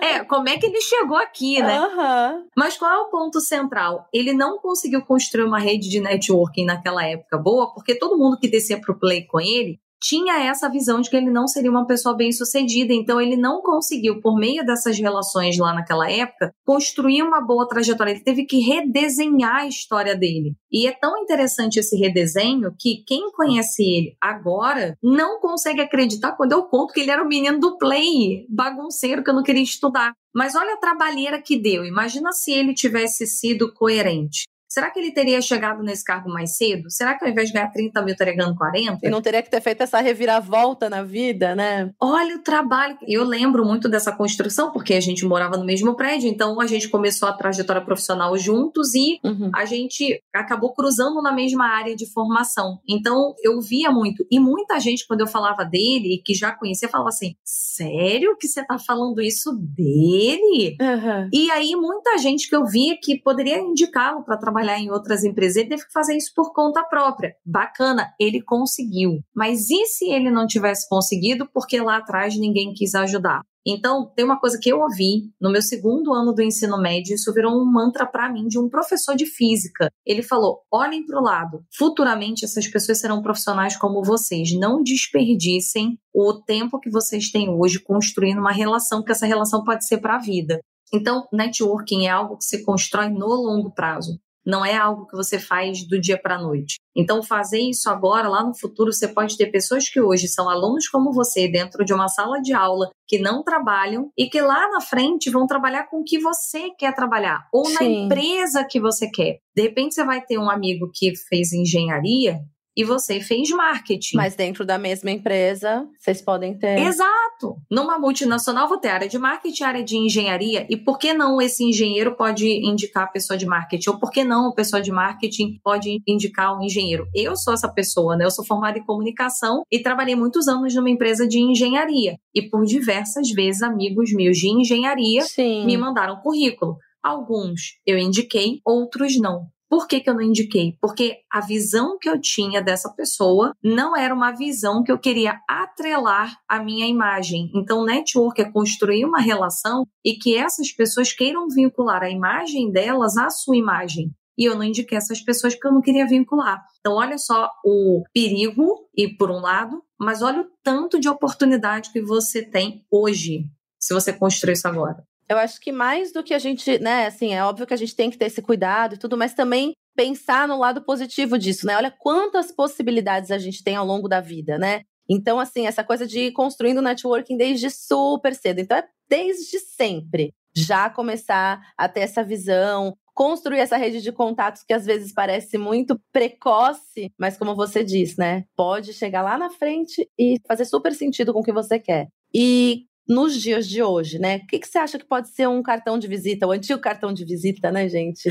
é, 0.00 0.24
como 0.24 0.48
é 0.48 0.56
que 0.56 0.64
ele 0.64 0.80
chegou 0.80 1.18
aqui, 1.18 1.60
né? 1.60 1.78
Uhum. 1.78 2.46
Mas 2.56 2.78
qual 2.78 2.90
é 2.90 2.98
o 2.98 3.10
ponto 3.10 3.40
central? 3.40 4.08
Ele 4.12 4.32
não 4.32 4.58
conseguiu 4.58 5.02
construir 5.02 5.44
uma 5.44 5.58
rede 5.58 5.90
de 5.90 6.00
networking 6.00 6.64
naquela 6.64 7.04
época 7.04 7.36
boa 7.36 7.67
porque 7.74 7.98
todo 7.98 8.18
mundo 8.18 8.38
que 8.38 8.48
descia 8.48 8.80
pro 8.80 8.98
play 8.98 9.26
com 9.26 9.40
ele 9.40 9.78
tinha 10.00 10.44
essa 10.44 10.68
visão 10.68 11.00
de 11.00 11.10
que 11.10 11.16
ele 11.16 11.30
não 11.30 11.46
seria 11.46 11.70
uma 11.70 11.86
pessoa 11.86 12.16
bem 12.16 12.32
sucedida, 12.32 12.92
então 12.92 13.20
ele 13.20 13.36
não 13.36 13.60
conseguiu, 13.62 14.20
por 14.20 14.38
meio 14.38 14.64
dessas 14.64 14.98
relações 14.98 15.58
lá 15.58 15.74
naquela 15.74 16.10
época, 16.10 16.52
construir 16.64 17.22
uma 17.22 17.40
boa 17.40 17.66
trajetória. 17.68 18.12
Ele 18.12 18.22
teve 18.22 18.44
que 18.44 18.60
redesenhar 18.60 19.56
a 19.56 19.66
história 19.66 20.16
dele. 20.16 20.54
E 20.70 20.86
é 20.86 20.92
tão 20.92 21.18
interessante 21.18 21.78
esse 21.78 21.96
redesenho 21.96 22.72
que 22.78 23.02
quem 23.06 23.30
conhece 23.32 23.82
ele 23.82 24.16
agora 24.20 24.96
não 25.02 25.40
consegue 25.40 25.80
acreditar 25.80 26.32
quando 26.32 26.52
eu 26.52 26.62
conto 26.64 26.92
que 26.92 27.00
ele 27.00 27.10
era 27.10 27.22
o 27.22 27.28
menino 27.28 27.58
do 27.58 27.76
play, 27.78 28.46
bagunceiro 28.48 29.24
que 29.24 29.30
eu 29.30 29.34
não 29.34 29.42
queria 29.42 29.62
estudar. 29.62 30.12
Mas 30.34 30.54
olha 30.54 30.74
a 30.74 30.78
trabalheira 30.78 31.40
que 31.40 31.58
deu. 31.58 31.84
Imagina 31.84 32.32
se 32.32 32.52
ele 32.52 32.74
tivesse 32.74 33.26
sido 33.26 33.72
coerente. 33.72 34.44
Será 34.78 34.92
que 34.92 35.00
ele 35.00 35.10
teria 35.10 35.42
chegado 35.42 35.82
nesse 35.82 36.04
cargo 36.04 36.30
mais 36.30 36.56
cedo? 36.56 36.88
Será 36.88 37.18
que 37.18 37.24
ao 37.24 37.30
invés 37.32 37.48
de 37.48 37.54
ganhar 37.54 37.66
30 37.72 38.00
mil, 38.00 38.12
estaria 38.12 38.36
ganhando 38.36 38.56
40? 38.56 39.04
E 39.04 39.10
não 39.10 39.20
teria 39.20 39.42
que 39.42 39.50
ter 39.50 39.60
feito 39.60 39.82
essa 39.82 40.00
reviravolta 40.00 40.88
na 40.88 41.02
vida, 41.02 41.56
né? 41.56 41.90
Olha 42.00 42.36
o 42.36 42.42
trabalho. 42.44 42.96
Eu 43.02 43.24
lembro 43.24 43.64
muito 43.64 43.88
dessa 43.88 44.12
construção, 44.12 44.70
porque 44.70 44.94
a 44.94 45.00
gente 45.00 45.26
morava 45.26 45.56
no 45.56 45.64
mesmo 45.64 45.96
prédio, 45.96 46.28
então 46.28 46.60
a 46.60 46.66
gente 46.68 46.88
começou 46.88 47.28
a 47.28 47.32
trajetória 47.32 47.84
profissional 47.84 48.38
juntos 48.38 48.94
e 48.94 49.18
uhum. 49.24 49.50
a 49.52 49.64
gente 49.64 50.22
acabou 50.32 50.72
cruzando 50.72 51.20
na 51.20 51.32
mesma 51.32 51.66
área 51.66 51.96
de 51.96 52.06
formação. 52.06 52.78
Então 52.88 53.34
eu 53.42 53.60
via 53.60 53.90
muito. 53.90 54.24
E 54.30 54.38
muita 54.38 54.78
gente, 54.78 55.04
quando 55.08 55.22
eu 55.22 55.26
falava 55.26 55.64
dele, 55.64 56.22
que 56.24 56.34
já 56.34 56.52
conhecia, 56.52 56.88
falava 56.88 57.08
assim: 57.08 57.34
sério 57.44 58.36
que 58.38 58.46
você 58.46 58.64
tá 58.64 58.78
falando 58.78 59.20
isso 59.20 59.52
dele? 59.60 60.76
Uhum. 60.80 61.30
E 61.32 61.50
aí 61.50 61.74
muita 61.74 62.16
gente 62.18 62.48
que 62.48 62.54
eu 62.54 62.64
via 62.64 62.96
que 63.02 63.20
poderia 63.20 63.58
indicá-lo 63.58 64.22
para 64.22 64.36
trabalhar 64.36 64.67
trabalhar 64.68 64.78
em 64.78 64.90
outras 64.90 65.24
empresas, 65.24 65.56
ele 65.56 65.70
teve 65.70 65.86
que 65.86 65.92
fazer 65.92 66.16
isso 66.16 66.32
por 66.34 66.52
conta 66.52 66.84
própria. 66.84 67.34
Bacana, 67.44 68.12
ele 68.20 68.42
conseguiu. 68.42 69.20
Mas 69.34 69.70
e 69.70 69.86
se 69.86 70.10
ele 70.10 70.30
não 70.30 70.46
tivesse 70.46 70.88
conseguido 70.88 71.48
porque 71.52 71.80
lá 71.80 71.96
atrás 71.96 72.36
ninguém 72.38 72.74
quis 72.74 72.94
ajudar? 72.94 73.42
Então, 73.66 74.10
tem 74.16 74.24
uma 74.24 74.40
coisa 74.40 74.58
que 74.60 74.70
eu 74.70 74.80
ouvi 74.80 75.30
no 75.38 75.50
meu 75.50 75.60
segundo 75.60 76.14
ano 76.14 76.32
do 76.32 76.42
ensino 76.42 76.80
médio, 76.80 77.14
isso 77.14 77.34
virou 77.34 77.52
um 77.52 77.70
mantra 77.70 78.06
para 78.06 78.32
mim 78.32 78.46
de 78.46 78.58
um 78.58 78.68
professor 78.68 79.14
de 79.14 79.26
física. 79.26 79.90
Ele 80.06 80.22
falou: 80.22 80.60
olhem 80.72 81.04
para 81.04 81.20
o 81.20 81.22
lado, 81.22 81.62
futuramente 81.76 82.46
essas 82.46 82.66
pessoas 82.66 82.98
serão 82.98 83.20
profissionais 83.20 83.76
como 83.76 84.02
vocês. 84.02 84.52
Não 84.58 84.82
desperdicem 84.82 85.98
o 86.14 86.32
tempo 86.32 86.80
que 86.80 86.90
vocês 86.90 87.30
têm 87.30 87.50
hoje 87.50 87.78
construindo 87.78 88.38
uma 88.38 88.52
relação, 88.52 89.02
que 89.02 89.12
essa 89.12 89.26
relação 89.26 89.62
pode 89.62 89.86
ser 89.86 89.98
para 89.98 90.16
a 90.16 90.20
vida. 90.20 90.60
Então, 90.94 91.28
networking 91.30 92.06
é 92.06 92.10
algo 92.10 92.38
que 92.38 92.44
se 92.44 92.64
constrói 92.64 93.10
no 93.10 93.26
longo 93.26 93.70
prazo 93.74 94.18
não 94.48 94.64
é 94.64 94.74
algo 94.74 95.06
que 95.06 95.14
você 95.14 95.38
faz 95.38 95.86
do 95.86 96.00
dia 96.00 96.18
para 96.18 96.36
a 96.36 96.42
noite. 96.42 96.76
Então, 96.96 97.22
fazer 97.22 97.60
isso 97.60 97.90
agora, 97.90 98.30
lá 98.30 98.42
no 98.42 98.58
futuro, 98.58 98.90
você 98.90 99.06
pode 99.06 99.36
ter 99.36 99.48
pessoas 99.48 99.90
que 99.90 100.00
hoje 100.00 100.26
são 100.26 100.48
alunos 100.48 100.88
como 100.88 101.12
você, 101.12 101.46
dentro 101.46 101.84
de 101.84 101.92
uma 101.92 102.08
sala 102.08 102.40
de 102.40 102.54
aula, 102.54 102.88
que 103.06 103.18
não 103.18 103.42
trabalham 103.44 104.10
e 104.16 104.26
que 104.26 104.40
lá 104.40 104.70
na 104.70 104.80
frente 104.80 105.30
vão 105.30 105.46
trabalhar 105.46 105.84
com 105.90 106.00
o 106.00 106.04
que 106.04 106.18
você 106.18 106.70
quer 106.78 106.94
trabalhar, 106.94 107.46
ou 107.52 107.66
Sim. 107.66 107.74
na 107.74 107.84
empresa 107.84 108.64
que 108.64 108.80
você 108.80 109.10
quer. 109.10 109.38
De 109.54 109.62
repente, 109.62 109.94
você 109.94 110.04
vai 110.04 110.24
ter 110.24 110.38
um 110.38 110.50
amigo 110.50 110.90
que 110.94 111.14
fez 111.28 111.52
engenharia 111.52 112.40
e 112.78 112.84
você 112.84 113.20
fez 113.20 113.50
marketing. 113.50 114.16
Mas 114.16 114.36
dentro 114.36 114.64
da 114.64 114.78
mesma 114.78 115.10
empresa, 115.10 115.84
vocês 115.98 116.22
podem 116.22 116.56
ter. 116.56 116.78
Exato. 116.78 117.56
Numa 117.68 117.98
multinacional, 117.98 118.68
vou 118.68 118.78
ter 118.78 118.90
área 118.90 119.08
de 119.08 119.18
marketing, 119.18 119.64
área 119.64 119.82
de 119.82 119.96
engenharia. 119.96 120.64
E 120.70 120.76
por 120.76 120.96
que 120.96 121.12
não 121.12 121.42
esse 121.42 121.64
engenheiro 121.64 122.14
pode 122.14 122.46
indicar 122.46 123.02
a 123.02 123.08
pessoa 123.08 123.36
de 123.36 123.46
marketing? 123.46 123.90
Ou 123.90 123.98
por 123.98 124.12
que 124.12 124.22
não 124.22 124.50
a 124.50 124.54
pessoa 124.54 124.80
de 124.80 124.92
marketing 124.92 125.58
pode 125.60 126.00
indicar 126.06 126.56
o 126.56 126.62
engenheiro? 126.62 127.08
Eu 127.12 127.34
sou 127.34 127.52
essa 127.52 127.68
pessoa, 127.68 128.16
né? 128.16 128.24
Eu 128.24 128.30
sou 128.30 128.46
formada 128.46 128.78
em 128.78 128.84
comunicação 128.84 129.62
e 129.72 129.80
trabalhei 129.80 130.14
muitos 130.14 130.46
anos 130.46 130.72
numa 130.72 130.88
empresa 130.88 131.26
de 131.26 131.40
engenharia. 131.40 132.16
E 132.32 132.48
por 132.48 132.64
diversas 132.64 133.28
vezes, 133.32 133.60
amigos 133.60 134.12
meus 134.12 134.38
de 134.38 134.48
engenharia 134.48 135.22
Sim. 135.22 135.66
me 135.66 135.76
mandaram 135.76 136.20
currículo. 136.20 136.76
Alguns 137.02 137.80
eu 137.84 137.98
indiquei, 137.98 138.60
outros 138.64 139.18
não. 139.18 139.48
Por 139.68 139.86
que, 139.86 140.00
que 140.00 140.08
eu 140.08 140.14
não 140.14 140.22
indiquei? 140.22 140.78
Porque 140.80 141.18
a 141.30 141.40
visão 141.40 141.98
que 141.98 142.08
eu 142.08 142.18
tinha 142.18 142.62
dessa 142.62 142.90
pessoa 142.90 143.52
não 143.62 143.94
era 143.94 144.14
uma 144.14 144.32
visão 144.32 144.82
que 144.82 144.90
eu 144.90 144.98
queria 144.98 145.38
atrelar 145.48 146.38
à 146.48 146.58
minha 146.58 146.86
imagem. 146.86 147.50
Então, 147.54 147.84
network 147.84 148.40
é 148.40 148.50
construir 148.50 149.04
uma 149.04 149.20
relação 149.20 149.86
e 150.02 150.14
que 150.14 150.34
essas 150.34 150.72
pessoas 150.72 151.12
queiram 151.12 151.48
vincular 151.48 152.02
a 152.02 152.10
imagem 152.10 152.72
delas 152.72 153.18
à 153.18 153.28
sua 153.28 153.56
imagem. 153.56 154.10
E 154.38 154.44
eu 154.44 154.54
não 154.54 154.62
indiquei 154.62 154.96
essas 154.96 155.20
pessoas 155.20 155.54
porque 155.54 155.66
eu 155.66 155.72
não 155.72 155.82
queria 155.82 156.06
vincular. 156.06 156.64
Então, 156.80 156.94
olha 156.94 157.18
só 157.18 157.50
o 157.64 158.04
perigo, 158.14 158.88
e 158.96 159.08
por 159.08 159.30
um 159.30 159.40
lado, 159.40 159.82
mas 160.00 160.22
olha 160.22 160.42
o 160.42 160.46
tanto 160.62 160.98
de 160.98 161.08
oportunidade 161.08 161.92
que 161.92 162.00
você 162.00 162.42
tem 162.42 162.86
hoje, 162.90 163.44
se 163.78 163.92
você 163.92 164.12
construir 164.12 164.54
isso 164.54 164.66
agora 164.66 165.04
eu 165.28 165.38
acho 165.38 165.60
que 165.60 165.70
mais 165.70 166.12
do 166.12 166.22
que 166.22 166.32
a 166.32 166.38
gente, 166.38 166.78
né, 166.78 167.06
assim, 167.06 167.34
é 167.34 167.44
óbvio 167.44 167.66
que 167.66 167.74
a 167.74 167.76
gente 167.76 167.94
tem 167.94 168.10
que 168.10 168.16
ter 168.16 168.26
esse 168.26 168.40
cuidado 168.40 168.94
e 168.94 168.98
tudo, 168.98 169.16
mas 169.16 169.34
também 169.34 169.72
pensar 169.94 170.46
no 170.48 170.58
lado 170.58 170.82
positivo 170.82 171.38
disso, 171.38 171.66
né? 171.66 171.76
Olha 171.76 171.90
quantas 171.90 172.52
possibilidades 172.52 173.30
a 173.30 173.38
gente 173.38 173.62
tem 173.62 173.76
ao 173.76 173.84
longo 173.84 174.08
da 174.08 174.20
vida, 174.20 174.56
né? 174.56 174.82
Então, 175.08 175.40
assim, 175.40 175.66
essa 175.66 175.82
coisa 175.82 176.06
de 176.06 176.20
ir 176.20 176.32
construindo 176.32 176.82
networking 176.82 177.36
desde 177.36 177.70
super 177.70 178.34
cedo. 178.34 178.60
Então, 178.60 178.76
é 178.76 178.84
desde 179.08 179.58
sempre 179.58 180.32
já 180.54 180.90
começar 180.90 181.60
a 181.76 181.88
ter 181.88 182.00
essa 182.00 182.22
visão, 182.22 182.94
construir 183.14 183.58
essa 183.58 183.76
rede 183.76 184.00
de 184.00 184.12
contatos 184.12 184.62
que 184.62 184.72
às 184.72 184.84
vezes 184.84 185.12
parece 185.12 185.58
muito 185.58 185.98
precoce, 186.12 187.10
mas 187.18 187.36
como 187.36 187.56
você 187.56 187.82
diz, 187.82 188.16
né? 188.16 188.44
Pode 188.56 188.92
chegar 188.92 189.22
lá 189.22 189.36
na 189.36 189.50
frente 189.50 190.08
e 190.18 190.36
fazer 190.46 190.64
super 190.64 190.94
sentido 190.94 191.32
com 191.32 191.40
o 191.40 191.44
que 191.44 191.52
você 191.52 191.78
quer. 191.78 192.08
E 192.32 192.84
nos 193.08 193.40
dias 193.40 193.66
de 193.66 193.82
hoje, 193.82 194.18
né? 194.18 194.42
O 194.44 194.46
que, 194.46 194.58
que, 194.58 194.68
você 194.68 194.78
acha 194.78 194.98
que 194.98 195.04
pode 195.04 195.28
ser 195.30 195.48
um 195.48 195.62
cartão 195.62 195.98
de 195.98 196.06
visita, 196.06 196.46
o 196.46 196.50
antigo 196.50 196.78
cartão 196.78 197.12
de 197.12 197.24
visita, 197.24 197.72
né, 197.72 197.88
gente? 197.88 198.28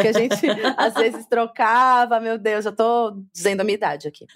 Que 0.00 0.08
a 0.08 0.12
gente 0.12 0.46
às 0.76 0.94
vezes 0.94 1.26
trocava, 1.26 2.20
meu 2.20 2.36
Deus, 2.36 2.66
eu 2.66 2.72
tô 2.72 3.16
dizendo 3.32 3.62
a 3.62 3.64
minha 3.64 3.76
idade 3.76 4.08
aqui. 4.08 4.26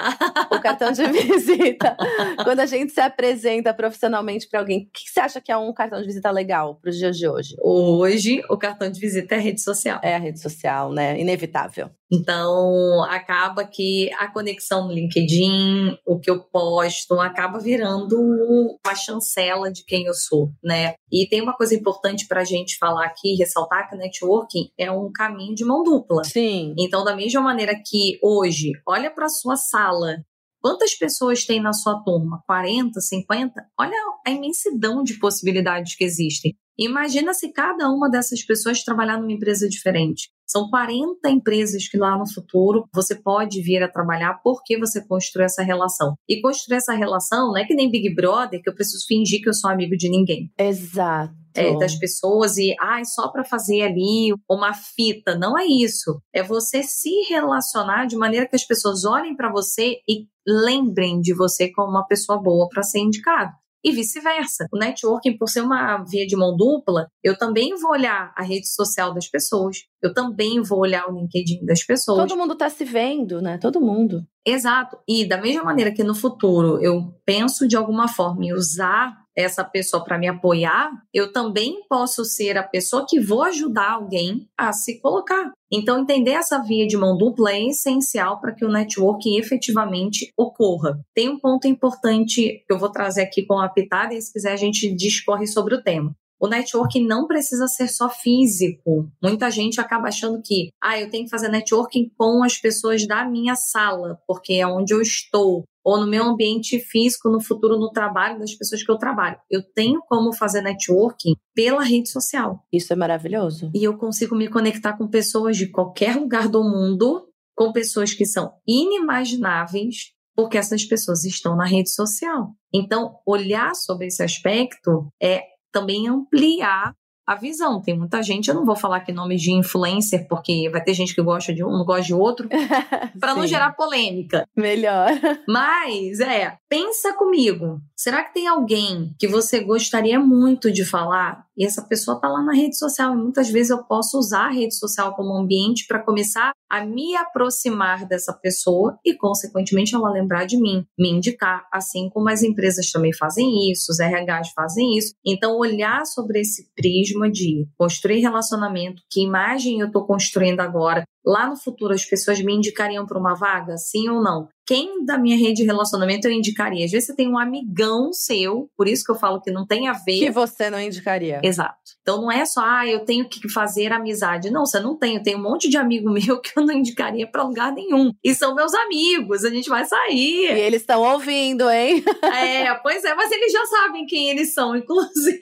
O 0.50 0.58
cartão 0.60 0.90
de 0.90 1.04
visita. 1.12 1.96
Quando 2.42 2.60
a 2.60 2.66
gente 2.66 2.92
se 2.92 3.00
apresenta 3.00 3.74
profissionalmente 3.74 4.48
para 4.48 4.60
alguém, 4.60 4.78
o 4.78 4.80
que, 4.92 5.04
que, 5.04 5.10
você 5.10 5.20
acha 5.20 5.40
que 5.40 5.52
é 5.52 5.56
um 5.56 5.72
cartão 5.72 6.00
de 6.00 6.06
visita 6.06 6.30
legal 6.30 6.76
para 6.76 6.90
os 6.90 6.96
dias 6.96 7.16
de 7.16 7.28
hoje? 7.28 7.54
Hoje, 7.60 8.42
o 8.48 8.56
cartão 8.56 8.90
de 8.90 8.98
visita 8.98 9.34
é 9.34 9.38
a 9.38 9.40
rede 9.40 9.60
social. 9.60 10.00
É 10.02 10.14
a 10.14 10.18
rede 10.18 10.40
social, 10.40 10.92
né? 10.92 11.20
Inevitável. 11.20 11.90
Então, 12.12 13.02
acaba 13.04 13.64
que 13.64 14.10
a 14.18 14.28
conexão 14.28 14.86
no 14.86 14.92
LinkedIn, 14.92 15.98
o 16.06 16.18
que 16.18 16.30
eu 16.30 16.40
posto, 16.40 17.18
acaba 17.20 17.58
virando 17.58 18.20
uma 18.20 18.94
chancela 18.94 19.70
de 19.74 19.84
quem 19.84 20.06
eu 20.06 20.14
sou, 20.14 20.50
né? 20.62 20.94
E 21.12 21.28
tem 21.28 21.42
uma 21.42 21.54
coisa 21.54 21.74
importante 21.74 22.26
para 22.26 22.40
a 22.40 22.44
gente 22.44 22.78
falar 22.78 23.04
aqui, 23.04 23.34
ressaltar 23.34 23.88
que 23.88 23.96
o 23.96 23.98
networking 23.98 24.70
é 24.78 24.90
um 24.90 25.10
caminho 25.12 25.54
de 25.54 25.64
mão 25.64 25.82
dupla. 25.82 26.24
Sim. 26.24 26.74
Então, 26.78 27.04
da 27.04 27.14
mesma 27.14 27.40
maneira 27.40 27.74
que 27.74 28.18
hoje, 28.22 28.72
olha 28.86 29.10
para 29.10 29.28
sua 29.28 29.56
sala, 29.56 30.24
Quantas 30.64 30.94
pessoas 30.94 31.44
tem 31.44 31.60
na 31.60 31.74
sua 31.74 32.02
turma? 32.02 32.42
40, 32.46 32.98
50? 32.98 33.52
Olha 33.78 33.94
a 34.26 34.30
imensidão 34.30 35.02
de 35.02 35.18
possibilidades 35.18 35.94
que 35.94 36.02
existem. 36.02 36.56
Imagina 36.78 37.34
se 37.34 37.52
cada 37.52 37.90
uma 37.90 38.08
dessas 38.08 38.42
pessoas 38.42 38.82
trabalhar 38.82 39.20
numa 39.20 39.30
empresa 39.30 39.68
diferente. 39.68 40.30
São 40.46 40.70
40 40.70 41.28
empresas 41.28 41.86
que 41.86 41.98
lá 41.98 42.16
no 42.16 42.26
futuro 42.26 42.88
você 42.94 43.14
pode 43.14 43.60
vir 43.60 43.82
a 43.82 43.92
trabalhar 43.92 44.40
porque 44.42 44.78
você 44.78 45.06
construiu 45.06 45.44
essa 45.44 45.62
relação. 45.62 46.14
E 46.26 46.40
construir 46.40 46.78
essa 46.78 46.94
relação 46.94 47.48
não 47.48 47.58
é 47.58 47.66
que 47.66 47.74
nem 47.74 47.90
Big 47.90 48.14
Brother, 48.14 48.62
que 48.62 48.70
eu 48.70 48.74
preciso 48.74 49.04
fingir 49.06 49.42
que 49.42 49.50
eu 49.50 49.54
sou 49.54 49.68
amigo 49.68 49.94
de 49.98 50.08
ninguém. 50.08 50.50
Exato. 50.58 51.43
É, 51.54 51.78
das 51.78 51.94
pessoas 51.94 52.56
e 52.56 52.74
ah, 52.80 53.00
é 53.00 53.04
só 53.04 53.28
para 53.28 53.44
fazer 53.44 53.82
ali 53.82 54.34
uma 54.50 54.74
fita. 54.74 55.36
Não 55.36 55.58
é 55.58 55.64
isso. 55.64 56.20
É 56.32 56.42
você 56.42 56.82
se 56.82 57.10
relacionar 57.28 58.06
de 58.06 58.16
maneira 58.16 58.48
que 58.48 58.56
as 58.56 58.64
pessoas 58.64 59.04
olhem 59.04 59.36
para 59.36 59.50
você 59.50 59.98
e 60.08 60.26
lembrem 60.46 61.20
de 61.20 61.34
você 61.34 61.70
como 61.72 61.90
uma 61.90 62.06
pessoa 62.06 62.40
boa 62.40 62.68
para 62.68 62.82
ser 62.82 62.98
indicado 62.98 63.52
e 63.84 63.92
vice-versa. 63.92 64.66
O 64.72 64.78
networking, 64.78 65.36
por 65.36 65.48
ser 65.48 65.60
uma 65.60 66.02
via 66.04 66.26
de 66.26 66.34
mão 66.34 66.56
dupla, 66.56 67.06
eu 67.22 67.36
também 67.36 67.76
vou 67.76 67.90
olhar 67.90 68.32
a 68.34 68.42
rede 68.42 68.66
social 68.66 69.12
das 69.12 69.28
pessoas, 69.28 69.82
eu 70.02 70.14
também 70.14 70.62
vou 70.62 70.80
olhar 70.80 71.06
o 71.06 71.14
LinkedIn 71.14 71.66
das 71.66 71.84
pessoas. 71.84 72.26
Todo 72.26 72.38
mundo 72.38 72.54
está 72.54 72.70
se 72.70 72.84
vendo, 72.84 73.42
né? 73.42 73.58
Todo 73.58 73.80
mundo. 73.80 74.24
Exato. 74.46 74.96
E 75.06 75.28
da 75.28 75.36
mesma 75.36 75.62
maneira 75.62 75.92
que 75.92 76.02
no 76.02 76.14
futuro 76.14 76.82
eu 76.82 77.14
penso 77.26 77.68
de 77.68 77.76
alguma 77.76 78.08
forma 78.08 78.46
em 78.46 78.54
usar 78.54 79.23
essa 79.36 79.64
pessoa 79.64 80.04
para 80.04 80.18
me 80.18 80.28
apoiar, 80.28 80.90
eu 81.12 81.32
também 81.32 81.82
posso 81.88 82.24
ser 82.24 82.56
a 82.56 82.62
pessoa 82.62 83.06
que 83.08 83.20
vou 83.20 83.42
ajudar 83.42 83.92
alguém 83.92 84.48
a 84.58 84.72
se 84.72 85.00
colocar. 85.00 85.52
Então, 85.72 85.98
entender 85.98 86.32
essa 86.32 86.62
via 86.62 86.86
de 86.86 86.96
mão 86.96 87.16
dupla 87.16 87.52
é 87.52 87.68
essencial 87.68 88.40
para 88.40 88.54
que 88.54 88.64
o 88.64 88.70
networking 88.70 89.36
efetivamente 89.36 90.30
ocorra. 90.36 91.00
Tem 91.14 91.28
um 91.28 91.38
ponto 91.38 91.66
importante 91.66 92.64
que 92.66 92.72
eu 92.72 92.78
vou 92.78 92.90
trazer 92.90 93.22
aqui 93.22 93.44
com 93.44 93.58
a 93.58 93.68
pitada 93.68 94.14
e 94.14 94.22
se 94.22 94.32
quiser 94.32 94.52
a 94.52 94.56
gente 94.56 94.94
discorre 94.94 95.46
sobre 95.46 95.74
o 95.74 95.82
tema. 95.82 96.14
O 96.40 96.46
networking 96.46 97.06
não 97.06 97.26
precisa 97.26 97.66
ser 97.66 97.88
só 97.88 98.10
físico. 98.10 99.08
Muita 99.22 99.50
gente 99.50 99.80
acaba 99.80 100.08
achando 100.08 100.42
que, 100.44 100.68
ah, 100.82 101.00
eu 101.00 101.08
tenho 101.08 101.24
que 101.24 101.30
fazer 101.30 101.48
networking 101.48 102.10
com 102.18 102.42
as 102.44 102.58
pessoas 102.58 103.06
da 103.06 103.24
minha 103.24 103.54
sala, 103.54 104.18
porque 104.26 104.54
é 104.54 104.66
onde 104.66 104.92
eu 104.92 105.00
estou, 105.00 105.64
ou 105.84 105.98
no 106.00 106.06
meu 106.06 106.24
ambiente 106.24 106.80
físico, 106.80 107.28
no 107.28 107.40
futuro, 107.40 107.78
no 107.78 107.90
trabalho 107.90 108.38
das 108.38 108.54
pessoas 108.54 108.82
que 108.82 108.90
eu 108.90 108.96
trabalho. 108.96 109.38
Eu 109.50 109.62
tenho 109.62 110.00
como 110.08 110.32
fazer 110.32 110.62
networking 110.62 111.36
pela 111.54 111.84
rede 111.84 112.08
social. 112.08 112.64
Isso 112.72 112.92
é 112.92 112.96
maravilhoso. 112.96 113.70
E 113.74 113.84
eu 113.84 113.98
consigo 113.98 114.34
me 114.34 114.48
conectar 114.48 114.96
com 114.96 115.06
pessoas 115.06 115.56
de 115.56 115.70
qualquer 115.70 116.16
lugar 116.16 116.48
do 116.48 116.62
mundo, 116.62 117.28
com 117.54 117.72
pessoas 117.72 118.14
que 118.14 118.24
são 118.24 118.52
inimagináveis, 118.66 120.12
porque 120.34 120.56
essas 120.56 120.84
pessoas 120.84 121.24
estão 121.24 121.54
na 121.54 121.66
rede 121.66 121.90
social. 121.90 122.52
Então, 122.74 123.18
olhar 123.26 123.74
sobre 123.74 124.06
esse 124.06 124.22
aspecto 124.22 125.08
é 125.22 125.42
também 125.70 126.08
ampliar 126.08 126.94
a 127.26 127.34
visão. 127.34 127.80
Tem 127.80 127.96
muita 127.96 128.22
gente, 128.22 128.48
eu 128.48 128.54
não 128.54 128.64
vou 128.64 128.76
falar 128.76 128.98
aqui 128.98 129.12
nomes 129.12 129.40
de 129.40 129.52
influencer, 129.52 130.26
porque 130.28 130.68
vai 130.70 130.82
ter 130.82 130.94
gente 130.94 131.14
que 131.14 131.22
gosta 131.22 131.52
de 131.52 131.64
um, 131.64 131.70
não 131.70 131.84
gosta 131.84 132.02
de 132.02 132.14
outro, 132.14 132.48
para 133.18 133.34
não 133.34 133.46
gerar 133.46 133.72
polêmica. 133.72 134.46
Melhor. 134.56 135.08
Mas, 135.48 136.20
é, 136.20 136.56
pensa 136.68 137.12
comigo. 137.14 137.80
Será 137.96 138.22
que 138.24 138.34
tem 138.34 138.46
alguém 138.46 139.14
que 139.18 139.26
você 139.26 139.60
gostaria 139.60 140.18
muito 140.18 140.70
de 140.70 140.84
falar 140.84 141.44
e 141.56 141.64
essa 141.64 141.82
pessoa 141.82 142.20
tá 142.20 142.28
lá 142.28 142.42
na 142.42 142.52
rede 142.52 142.76
social? 142.76 143.14
E 143.14 143.16
muitas 143.16 143.48
vezes 143.48 143.70
eu 143.70 143.82
posso 143.84 144.18
usar 144.18 144.46
a 144.46 144.52
rede 144.52 144.76
social 144.76 145.14
como 145.14 145.34
ambiente 145.34 145.86
para 145.86 146.02
começar 146.02 146.52
a 146.68 146.84
me 146.84 147.16
aproximar 147.16 148.06
dessa 148.06 148.32
pessoa 148.32 148.98
e, 149.04 149.14
consequentemente, 149.14 149.94
ela 149.94 150.10
lembrar 150.10 150.44
de 150.44 150.60
mim, 150.60 150.84
me 150.98 151.10
indicar, 151.10 151.66
assim 151.72 152.10
como 152.10 152.28
as 152.28 152.42
empresas 152.42 152.90
também 152.90 153.12
fazem 153.14 153.70
isso, 153.70 153.92
os 153.92 154.00
RHs 154.00 154.50
fazem 154.54 154.98
isso. 154.98 155.14
Então, 155.24 155.56
olhar 155.56 156.04
sobre 156.04 156.40
esse 156.40 156.68
prisma 156.74 157.13
mesmo 157.18 157.32
dia. 157.32 157.66
Construir 157.78 158.20
relacionamento, 158.20 159.02
que 159.10 159.22
imagem 159.22 159.80
eu 159.80 159.86
estou 159.86 160.06
construindo 160.06 160.60
agora, 160.60 161.04
lá 161.24 161.48
no 161.48 161.56
futuro 161.56 161.94
as 161.94 162.04
pessoas 162.04 162.40
me 162.40 162.54
indicariam 162.54 163.06
para 163.06 163.18
uma 163.18 163.34
vaga, 163.34 163.76
sim 163.76 164.08
ou 164.08 164.22
não? 164.22 164.48
Quem 164.66 165.04
da 165.04 165.18
minha 165.18 165.36
rede 165.36 165.62
de 165.62 165.64
relacionamento 165.64 166.26
eu 166.26 166.32
indicaria? 166.32 166.84
Às 166.84 166.90
vezes 166.90 167.06
você 167.06 167.14
tem 167.14 167.28
um 167.28 167.38
amigão 167.38 168.12
seu, 168.12 168.70
por 168.76 168.88
isso 168.88 169.04
que 169.04 169.12
eu 169.12 169.16
falo 169.16 169.40
que 169.40 169.50
não 169.50 169.66
tem 169.66 169.88
a 169.88 169.92
ver. 169.92 170.18
Que 170.18 170.30
você 170.30 170.70
não 170.70 170.80
indicaria. 170.80 171.40
Exato. 171.42 171.76
Então 172.00 172.20
não 172.20 172.32
é 172.32 172.46
só, 172.46 172.62
ah, 172.64 172.86
eu 172.86 173.04
tenho 173.04 173.28
que 173.28 173.48
fazer 173.50 173.92
amizade. 173.92 174.50
Não, 174.50 174.64
você 174.64 174.80
não 174.80 174.96
tem. 174.96 175.16
Eu 175.16 175.22
tenho 175.22 175.38
um 175.38 175.42
monte 175.42 175.68
de 175.68 175.76
amigo 175.76 176.08
meu 176.12 176.40
que 176.40 176.52
eu 176.56 176.64
não 176.64 176.74
indicaria 176.74 177.26
para 177.26 177.42
lugar 177.42 177.72
nenhum. 177.72 178.10
E 178.24 178.34
são 178.34 178.54
meus 178.54 178.72
amigos, 178.74 179.44
a 179.44 179.50
gente 179.50 179.68
vai 179.68 179.84
sair. 179.84 180.54
E 180.54 180.60
eles 180.60 180.80
estão 180.80 181.02
ouvindo, 181.02 181.68
hein? 181.70 182.02
É, 182.44 182.74
pois 182.74 183.04
é, 183.04 183.14
mas 183.14 183.30
eles 183.30 183.52
já 183.52 183.64
sabem 183.66 184.06
quem 184.06 184.30
eles 184.30 184.54
são, 184.54 184.74
inclusive. 184.76 185.40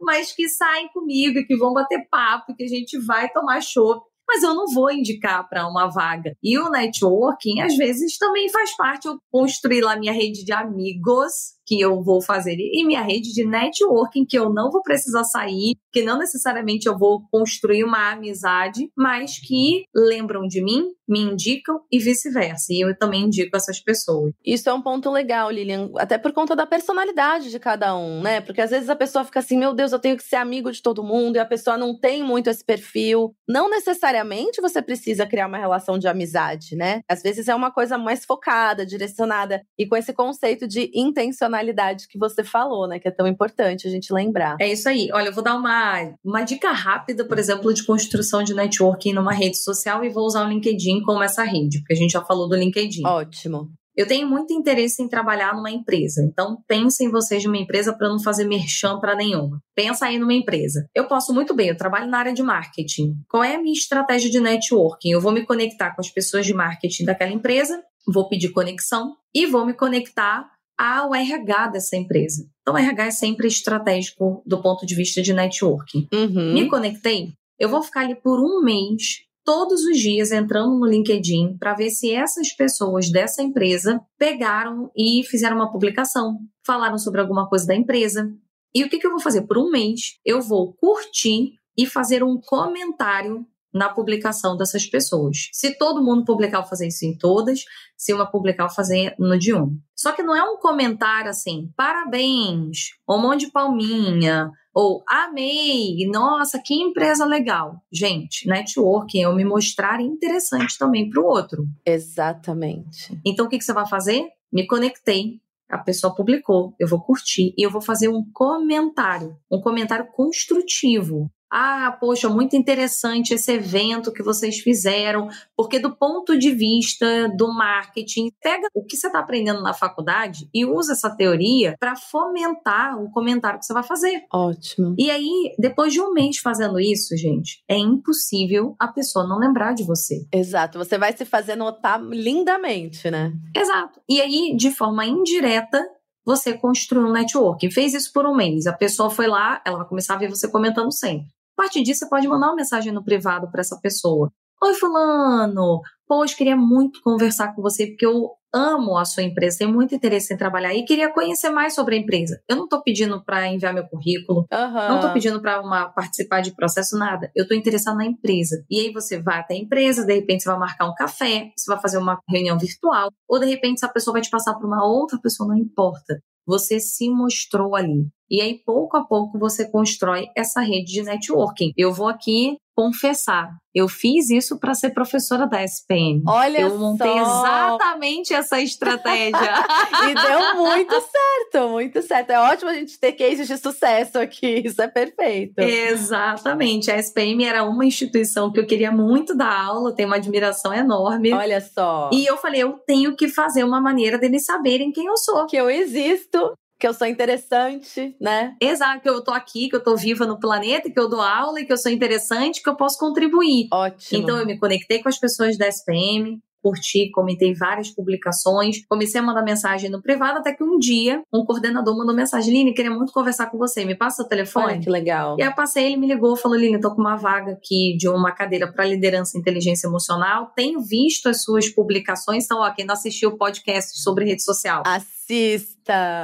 mas 0.00 0.32
que 0.32 0.48
saem 0.48 0.88
comigo, 0.88 1.44
que 1.46 1.56
vão 1.56 1.72
bater 1.72 2.06
papo, 2.10 2.54
que 2.56 2.64
a 2.64 2.68
gente 2.68 2.98
vai 3.04 3.28
tomar 3.30 3.60
chopp 3.60 4.04
mas 4.26 4.42
eu 4.42 4.54
não 4.54 4.66
vou 4.72 4.90
indicar 4.90 5.48
para 5.48 5.66
uma 5.66 5.88
vaga. 5.88 6.34
E 6.42 6.58
o 6.58 6.70
networking, 6.70 7.60
às 7.60 7.76
vezes, 7.76 8.16
também 8.18 8.48
faz 8.48 8.76
parte. 8.76 9.06
Eu 9.06 9.18
construir 9.30 9.82
lá 9.82 9.96
minha 9.96 10.12
rede 10.12 10.44
de 10.44 10.52
amigos 10.52 11.32
que 11.66 11.80
eu 11.80 12.02
vou 12.02 12.20
fazer 12.20 12.56
e 12.58 12.84
minha 12.84 13.02
rede 13.02 13.32
de 13.32 13.44
networking 13.44 14.24
que 14.26 14.38
eu 14.38 14.52
não 14.52 14.70
vou 14.70 14.82
precisar 14.82 15.24
sair, 15.24 15.76
que 15.92 16.02
não 16.02 16.18
necessariamente 16.18 16.86
eu 16.86 16.98
vou 16.98 17.22
construir 17.30 17.84
uma 17.84 18.12
amizade, 18.12 18.90
mas 18.96 19.38
que 19.38 19.84
lembram 19.94 20.46
de 20.46 20.62
mim, 20.62 20.84
me 21.08 21.20
indicam 21.20 21.80
e 21.90 21.98
vice-versa. 21.98 22.72
E 22.72 22.84
eu 22.84 22.96
também 22.96 23.24
indico 23.24 23.56
essas 23.56 23.80
pessoas. 23.80 24.32
Isso 24.44 24.68
é 24.68 24.74
um 24.74 24.82
ponto 24.82 25.10
legal, 25.10 25.50
Lilian, 25.50 25.90
até 25.96 26.18
por 26.18 26.32
conta 26.32 26.56
da 26.56 26.66
personalidade 26.66 27.50
de 27.50 27.58
cada 27.58 27.96
um, 27.96 28.22
né? 28.22 28.40
Porque 28.40 28.60
às 28.60 28.70
vezes 28.70 28.88
a 28.88 28.96
pessoa 28.96 29.24
fica 29.24 29.40
assim, 29.40 29.58
meu 29.58 29.74
Deus, 29.74 29.92
eu 29.92 29.98
tenho 29.98 30.16
que 30.16 30.22
ser 30.22 30.36
amigo 30.36 30.70
de 30.70 30.82
todo 30.82 31.02
mundo, 31.02 31.36
e 31.36 31.38
a 31.38 31.46
pessoa 31.46 31.76
não 31.76 31.98
tem 31.98 32.22
muito 32.22 32.48
esse 32.48 32.64
perfil. 32.64 33.34
Não 33.48 33.68
necessariamente 33.68 34.60
você 34.60 34.80
precisa 34.80 35.26
criar 35.26 35.46
uma 35.46 35.58
relação 35.58 35.98
de 35.98 36.08
amizade, 36.08 36.76
né? 36.76 37.00
Às 37.08 37.22
vezes 37.22 37.48
é 37.48 37.54
uma 37.54 37.70
coisa 37.70 37.98
mais 37.98 38.24
focada, 38.24 38.86
direcionada, 38.86 39.62
e 39.78 39.86
com 39.86 39.96
esse 39.96 40.12
conceito 40.12 40.66
de 40.66 40.90
intencionalidade 40.94 42.08
que 42.08 42.18
você 42.18 42.42
falou, 42.42 42.86
né? 42.88 42.98
Que 42.98 43.08
é 43.08 43.10
tão 43.10 43.26
importante 43.26 43.86
a 43.86 43.90
gente 43.90 44.12
lembrar. 44.12 44.56
É 44.60 44.70
isso 44.70 44.88
aí. 44.88 45.08
Olha, 45.12 45.28
eu 45.28 45.32
vou 45.32 45.44
dar 45.44 45.54
uma, 45.54 46.14
uma 46.24 46.42
dica 46.42 46.70
rápida, 46.70 47.24
por 47.24 47.38
exemplo, 47.38 47.72
de 47.72 47.84
construção 47.84 48.42
de 48.42 48.54
networking 48.54 49.12
numa 49.12 49.32
rede 49.32 49.58
social 49.58 50.04
e 50.04 50.08
vou 50.08 50.24
usar 50.24 50.44
o 50.44 50.48
LinkedIn 50.48 50.93
como 51.02 51.22
essa 51.22 51.44
rede, 51.44 51.78
porque 51.78 51.94
a 51.94 51.96
gente 51.96 52.12
já 52.12 52.24
falou 52.24 52.48
do 52.48 52.56
LinkedIn. 52.56 53.06
Ótimo. 53.06 53.70
Eu 53.96 54.08
tenho 54.08 54.28
muito 54.28 54.52
interesse 54.52 55.00
em 55.02 55.08
trabalhar 55.08 55.54
numa 55.54 55.70
empresa, 55.70 56.20
então 56.24 56.58
pensa 56.66 57.04
em 57.04 57.10
vocês 57.10 57.44
numa 57.44 57.56
empresa 57.56 57.96
para 57.96 58.08
não 58.08 58.18
fazer 58.18 58.44
merchan 58.44 58.98
para 58.98 59.14
nenhuma. 59.14 59.60
Pensa 59.72 60.06
aí 60.06 60.18
numa 60.18 60.34
empresa. 60.34 60.84
Eu 60.92 61.06
posso 61.06 61.32
muito 61.32 61.54
bem, 61.54 61.68
eu 61.68 61.76
trabalho 61.76 62.10
na 62.10 62.18
área 62.18 62.32
de 62.32 62.42
marketing. 62.42 63.14
Qual 63.28 63.44
é 63.44 63.54
a 63.54 63.62
minha 63.62 63.72
estratégia 63.72 64.28
de 64.28 64.40
networking? 64.40 65.10
Eu 65.10 65.20
vou 65.20 65.30
me 65.30 65.46
conectar 65.46 65.94
com 65.94 66.00
as 66.00 66.10
pessoas 66.10 66.44
de 66.44 66.52
marketing 66.52 67.04
daquela 67.04 67.30
empresa, 67.30 67.80
vou 68.12 68.28
pedir 68.28 68.48
conexão 68.50 69.14
e 69.32 69.46
vou 69.46 69.64
me 69.64 69.74
conectar 69.74 70.50
ao 70.76 71.14
RH 71.14 71.68
dessa 71.68 71.96
empresa. 71.96 72.44
Então, 72.62 72.74
o 72.74 72.78
RH 72.78 73.06
é 73.06 73.10
sempre 73.12 73.46
estratégico 73.46 74.42
do 74.44 74.60
ponto 74.60 74.84
de 74.84 74.94
vista 74.96 75.22
de 75.22 75.32
networking. 75.32 76.08
Uhum. 76.12 76.52
Me 76.52 76.68
conectei, 76.68 77.32
eu 77.58 77.68
vou 77.68 77.82
ficar 77.82 78.00
ali 78.00 78.16
por 78.16 78.40
um 78.40 78.60
mês, 78.62 79.20
todos 79.44 79.84
os 79.84 79.98
dias, 79.98 80.32
entrando 80.32 80.78
no 80.78 80.86
LinkedIn 80.86 81.58
para 81.58 81.74
ver 81.74 81.90
se 81.90 82.10
essas 82.10 82.52
pessoas 82.52 83.10
dessa 83.10 83.42
empresa 83.42 84.00
pegaram 84.18 84.90
e 84.96 85.22
fizeram 85.24 85.56
uma 85.56 85.70
publicação, 85.70 86.38
falaram 86.66 86.98
sobre 86.98 87.20
alguma 87.20 87.48
coisa 87.48 87.66
da 87.66 87.74
empresa. 87.74 88.32
E 88.74 88.82
o 88.82 88.88
que, 88.88 88.98
que 88.98 89.06
eu 89.06 89.10
vou 89.10 89.20
fazer? 89.20 89.42
Por 89.42 89.58
um 89.58 89.70
mês, 89.70 90.18
eu 90.24 90.40
vou 90.40 90.72
curtir 90.74 91.52
e 91.76 91.86
fazer 91.86 92.24
um 92.24 92.40
comentário 92.40 93.46
na 93.74 93.88
publicação 93.88 94.56
dessas 94.56 94.86
pessoas. 94.86 95.48
Se 95.52 95.76
todo 95.76 96.02
mundo 96.02 96.24
publicar, 96.24 96.58
eu 96.58 96.64
fazer 96.64 96.86
isso 96.86 97.04
em 97.04 97.18
todas. 97.18 97.64
Se 97.96 98.12
uma 98.12 98.24
publicar, 98.24 98.64
eu 98.64 98.70
fazer 98.70 99.14
no 99.18 99.36
de 99.36 99.52
um. 99.52 99.76
Só 99.96 100.12
que 100.12 100.22
não 100.22 100.36
é 100.36 100.42
um 100.42 100.56
comentário 100.58 101.30
assim, 101.30 101.70
parabéns, 101.76 102.90
um 103.08 103.20
monte 103.20 103.46
de 103.46 103.52
palminha, 103.52 104.50
ou 104.72 105.02
amei, 105.08 106.06
nossa, 106.10 106.60
que 106.62 106.74
empresa 106.74 107.24
legal. 107.24 107.80
Gente, 107.92 108.48
networking 108.48 109.20
é 109.20 109.24
eu 109.24 109.34
me 109.34 109.44
mostrar 109.44 110.00
interessante 110.00 110.78
também 110.78 111.08
para 111.08 111.22
o 111.22 111.26
outro. 111.26 111.64
Exatamente. 111.86 113.18
Então, 113.24 113.46
o 113.46 113.48
que, 113.48 113.58
que 113.58 113.64
você 113.64 113.72
vai 113.72 113.88
fazer? 113.88 114.28
Me 114.52 114.66
conectei, 114.66 115.40
a 115.68 115.78
pessoa 115.78 116.14
publicou, 116.14 116.74
eu 116.78 116.86
vou 116.86 117.00
curtir 117.00 117.54
e 117.56 117.66
eu 117.66 117.70
vou 117.70 117.80
fazer 117.80 118.08
um 118.08 118.24
comentário, 118.32 119.36
um 119.50 119.60
comentário 119.60 120.06
construtivo. 120.12 121.30
Ah, 121.56 121.96
poxa, 122.00 122.28
muito 122.28 122.56
interessante 122.56 123.32
esse 123.32 123.52
evento 123.52 124.12
que 124.12 124.24
vocês 124.24 124.58
fizeram, 124.58 125.28
porque 125.56 125.78
do 125.78 125.94
ponto 125.94 126.36
de 126.36 126.50
vista 126.50 127.28
do 127.28 127.46
marketing, 127.54 128.32
pega 128.42 128.66
o 128.74 128.84
que 128.84 128.96
você 128.96 129.06
está 129.06 129.20
aprendendo 129.20 129.62
na 129.62 129.72
faculdade 129.72 130.48
e 130.52 130.66
usa 130.66 130.94
essa 130.94 131.14
teoria 131.14 131.76
para 131.78 131.94
fomentar 131.94 133.00
o 133.00 133.08
comentário 133.08 133.60
que 133.60 133.66
você 133.66 133.72
vai 133.72 133.84
fazer. 133.84 134.24
Ótimo. 134.32 134.96
E 134.98 135.12
aí, 135.12 135.54
depois 135.56 135.92
de 135.92 136.00
um 136.00 136.12
mês 136.12 136.38
fazendo 136.38 136.80
isso, 136.80 137.16
gente, 137.16 137.62
é 137.68 137.78
impossível 137.78 138.74
a 138.76 138.88
pessoa 138.88 139.24
não 139.24 139.38
lembrar 139.38 139.74
de 139.74 139.84
você. 139.84 140.26
Exato, 140.32 140.76
você 140.76 140.98
vai 140.98 141.16
se 141.16 141.24
fazer 141.24 141.54
notar 141.54 142.02
lindamente, 142.02 143.08
né? 143.12 143.32
Exato. 143.54 144.00
E 144.08 144.20
aí, 144.20 144.56
de 144.56 144.72
forma 144.72 145.06
indireta, 145.06 145.88
você 146.24 146.54
construiu 146.54 147.06
um 147.06 147.12
network. 147.12 147.70
Fez 147.70 147.94
isso 147.94 148.12
por 148.12 148.26
um 148.26 148.34
mês. 148.34 148.66
A 148.66 148.72
pessoa 148.72 149.10
foi 149.10 149.26
lá, 149.26 149.60
ela 149.64 149.78
vai 149.78 149.86
começar 149.86 150.14
a 150.14 150.18
ver 150.18 150.30
você 150.30 150.48
comentando 150.50 150.90
sempre. 150.90 151.28
A 151.56 151.62
partir 151.62 151.82
disso, 151.82 152.00
você 152.00 152.08
pode 152.08 152.26
mandar 152.26 152.48
uma 152.48 152.56
mensagem 152.56 152.92
no 152.92 153.04
privado 153.04 153.50
para 153.50 153.60
essa 153.60 153.78
pessoa. 153.80 154.32
Oi, 154.62 154.74
Fulano! 154.74 155.80
Poxa, 156.06 156.36
queria 156.36 156.56
muito 156.56 157.00
conversar 157.02 157.54
com 157.54 157.62
você 157.62 157.86
porque 157.86 158.06
eu 158.06 158.30
amo 158.52 158.96
a 158.96 159.04
sua 159.04 159.22
empresa, 159.22 159.58
tenho 159.58 159.72
muito 159.72 159.94
interesse 159.94 160.32
em 160.32 160.36
trabalhar 160.36 160.72
e 160.74 160.84
queria 160.84 161.12
conhecer 161.12 161.50
mais 161.50 161.74
sobre 161.74 161.96
a 161.96 161.98
empresa. 161.98 162.40
Eu 162.48 162.56
não 162.56 162.64
estou 162.64 162.82
pedindo 162.82 163.22
para 163.24 163.48
enviar 163.48 163.74
meu 163.74 163.86
currículo, 163.86 164.46
uhum. 164.52 164.72
não 164.72 164.96
estou 164.96 165.12
pedindo 165.12 165.40
para 165.40 165.60
participar 165.88 166.40
de 166.40 166.54
processo, 166.54 166.96
nada. 166.96 167.30
Eu 167.34 167.42
estou 167.42 167.56
interessada 167.56 167.96
na 167.96 168.06
empresa. 168.06 168.64
E 168.70 168.80
aí 168.80 168.92
você 168.92 169.20
vai 169.20 169.40
até 169.40 169.54
a 169.54 169.58
empresa, 169.58 170.06
de 170.06 170.14
repente 170.14 170.44
você 170.44 170.48
vai 170.48 170.58
marcar 170.58 170.88
um 170.88 170.94
café, 170.94 171.50
você 171.56 171.70
vai 171.70 171.80
fazer 171.80 171.98
uma 171.98 172.18
reunião 172.28 172.58
virtual, 172.58 173.10
ou 173.28 173.40
de 173.40 173.46
repente 173.46 173.78
essa 173.78 173.92
pessoa 173.92 174.12
vai 174.12 174.22
te 174.22 174.30
passar 174.30 174.54
para 174.54 174.66
uma 174.66 174.86
outra 174.86 175.18
pessoa, 175.20 175.48
não 175.48 175.56
importa. 175.56 176.20
Você 176.46 176.78
se 176.78 177.08
mostrou 177.10 177.74
ali. 177.74 178.06
E 178.30 178.40
aí, 178.40 178.58
pouco 178.64 178.96
a 178.96 179.04
pouco, 179.04 179.38
você 179.38 179.70
constrói 179.70 180.26
essa 180.36 180.60
rede 180.60 180.92
de 180.92 181.02
networking. 181.02 181.72
Eu 181.76 181.92
vou 181.92 182.08
aqui 182.08 182.56
confessar, 182.76 183.50
eu 183.72 183.88
fiz 183.88 184.30
isso 184.30 184.58
para 184.58 184.74
ser 184.74 184.90
professora 184.90 185.46
da 185.46 185.62
SPM. 185.62 186.22
Olha 186.26 186.62
Eu 186.62 186.78
montei 186.78 187.06
só. 187.06 187.66
exatamente 187.66 188.34
essa 188.34 188.60
estratégia. 188.60 189.38
e 190.10 190.14
deu 190.14 190.56
muito 190.56 190.92
certo, 190.92 191.68
muito 191.68 192.02
certo. 192.02 192.30
É 192.30 192.40
ótimo 192.40 192.70
a 192.70 192.74
gente 192.74 192.98
ter 192.98 193.12
cases 193.12 193.46
de 193.46 193.56
sucesso 193.56 194.18
aqui, 194.18 194.62
isso 194.64 194.82
é 194.82 194.88
perfeito. 194.88 195.58
exatamente. 195.58 196.90
A 196.90 196.98
SPM 196.98 197.44
era 197.44 197.64
uma 197.64 197.84
instituição 197.84 198.50
que 198.50 198.58
eu 198.58 198.66
queria 198.66 198.90
muito 198.90 199.36
dar 199.36 199.66
aula, 199.66 199.94
tenho 199.94 200.08
uma 200.08 200.16
admiração 200.16 200.74
enorme. 200.74 201.32
Olha 201.32 201.60
só. 201.60 202.10
E 202.12 202.26
eu 202.26 202.36
falei, 202.36 202.62
eu 202.62 202.78
tenho 202.86 203.14
que 203.14 203.28
fazer 203.28 203.62
uma 203.62 203.80
maneira 203.80 204.18
deles 204.18 204.44
saberem 204.44 204.90
quem 204.90 205.06
eu 205.06 205.16
sou. 205.16 205.46
Que 205.46 205.56
eu 205.56 205.70
existo 205.70 206.52
que 206.78 206.86
eu 206.86 206.94
sou 206.94 207.06
interessante, 207.06 208.16
né? 208.20 208.56
Exato, 208.60 209.00
que 209.00 209.08
eu 209.08 209.22
tô 209.22 209.30
aqui, 209.30 209.68
que 209.68 209.76
eu 209.76 209.82
tô 209.82 209.96
viva 209.96 210.26
no 210.26 210.38
planeta, 210.38 210.90
que 210.90 210.98
eu 210.98 211.08
dou 211.08 211.20
aula 211.20 211.60
e 211.60 211.64
que 211.64 211.72
eu 211.72 211.78
sou 211.78 211.90
interessante, 211.90 212.62
que 212.62 212.68
eu 212.68 212.76
posso 212.76 212.98
contribuir. 212.98 213.68
Ótimo. 213.72 214.22
Então 214.22 214.38
eu 214.38 214.46
me 214.46 214.58
conectei 214.58 215.02
com 215.02 215.08
as 215.08 215.18
pessoas 215.18 215.56
da 215.56 215.68
SPM, 215.68 216.40
curti, 216.64 217.10
comentei 217.10 217.52
várias 217.52 217.90
publicações, 217.90 218.84
comecei 218.88 219.20
a 219.20 219.22
mandar 219.22 219.42
mensagem 219.42 219.90
no 219.90 220.00
privado, 220.00 220.38
até 220.38 220.54
que 220.54 220.64
um 220.64 220.78
dia 220.78 221.22
um 221.30 221.44
coordenador 221.44 221.94
mandou 221.94 222.14
mensagem, 222.14 222.54
Line, 222.54 222.72
queria 222.72 222.90
muito 222.90 223.12
conversar 223.12 223.50
com 223.50 223.58
você, 223.58 223.84
me 223.84 223.94
passa 223.94 224.22
o 224.22 224.26
telefone? 224.26 224.72
Olha 224.72 224.80
que 224.80 224.88
legal. 224.88 225.36
E 225.38 225.42
aí 225.42 225.48
eu 225.48 225.54
passei, 225.54 225.84
ele 225.84 225.98
me 225.98 226.06
ligou, 226.06 226.34
falou, 226.34 226.56
Line, 226.56 226.80
tô 226.80 226.94
com 226.94 227.02
uma 227.02 227.16
vaga 227.16 227.52
aqui 227.52 227.94
de 227.98 228.08
uma 228.08 228.32
cadeira 228.32 228.72
para 228.72 228.86
liderança 228.86 229.36
e 229.36 229.40
inteligência 229.40 229.86
emocional, 229.86 230.52
tenho 230.56 230.80
visto 230.80 231.28
as 231.28 231.42
suas 231.42 231.68
publicações, 231.68 232.44
então, 232.44 232.60
ó, 232.60 232.70
quem 232.70 232.86
não 232.86 232.94
assistiu 232.94 233.28
o 233.30 233.36
podcast 233.36 234.00
sobre 234.00 234.24
rede 234.24 234.42
social. 234.42 234.82
Assista! 234.86 235.73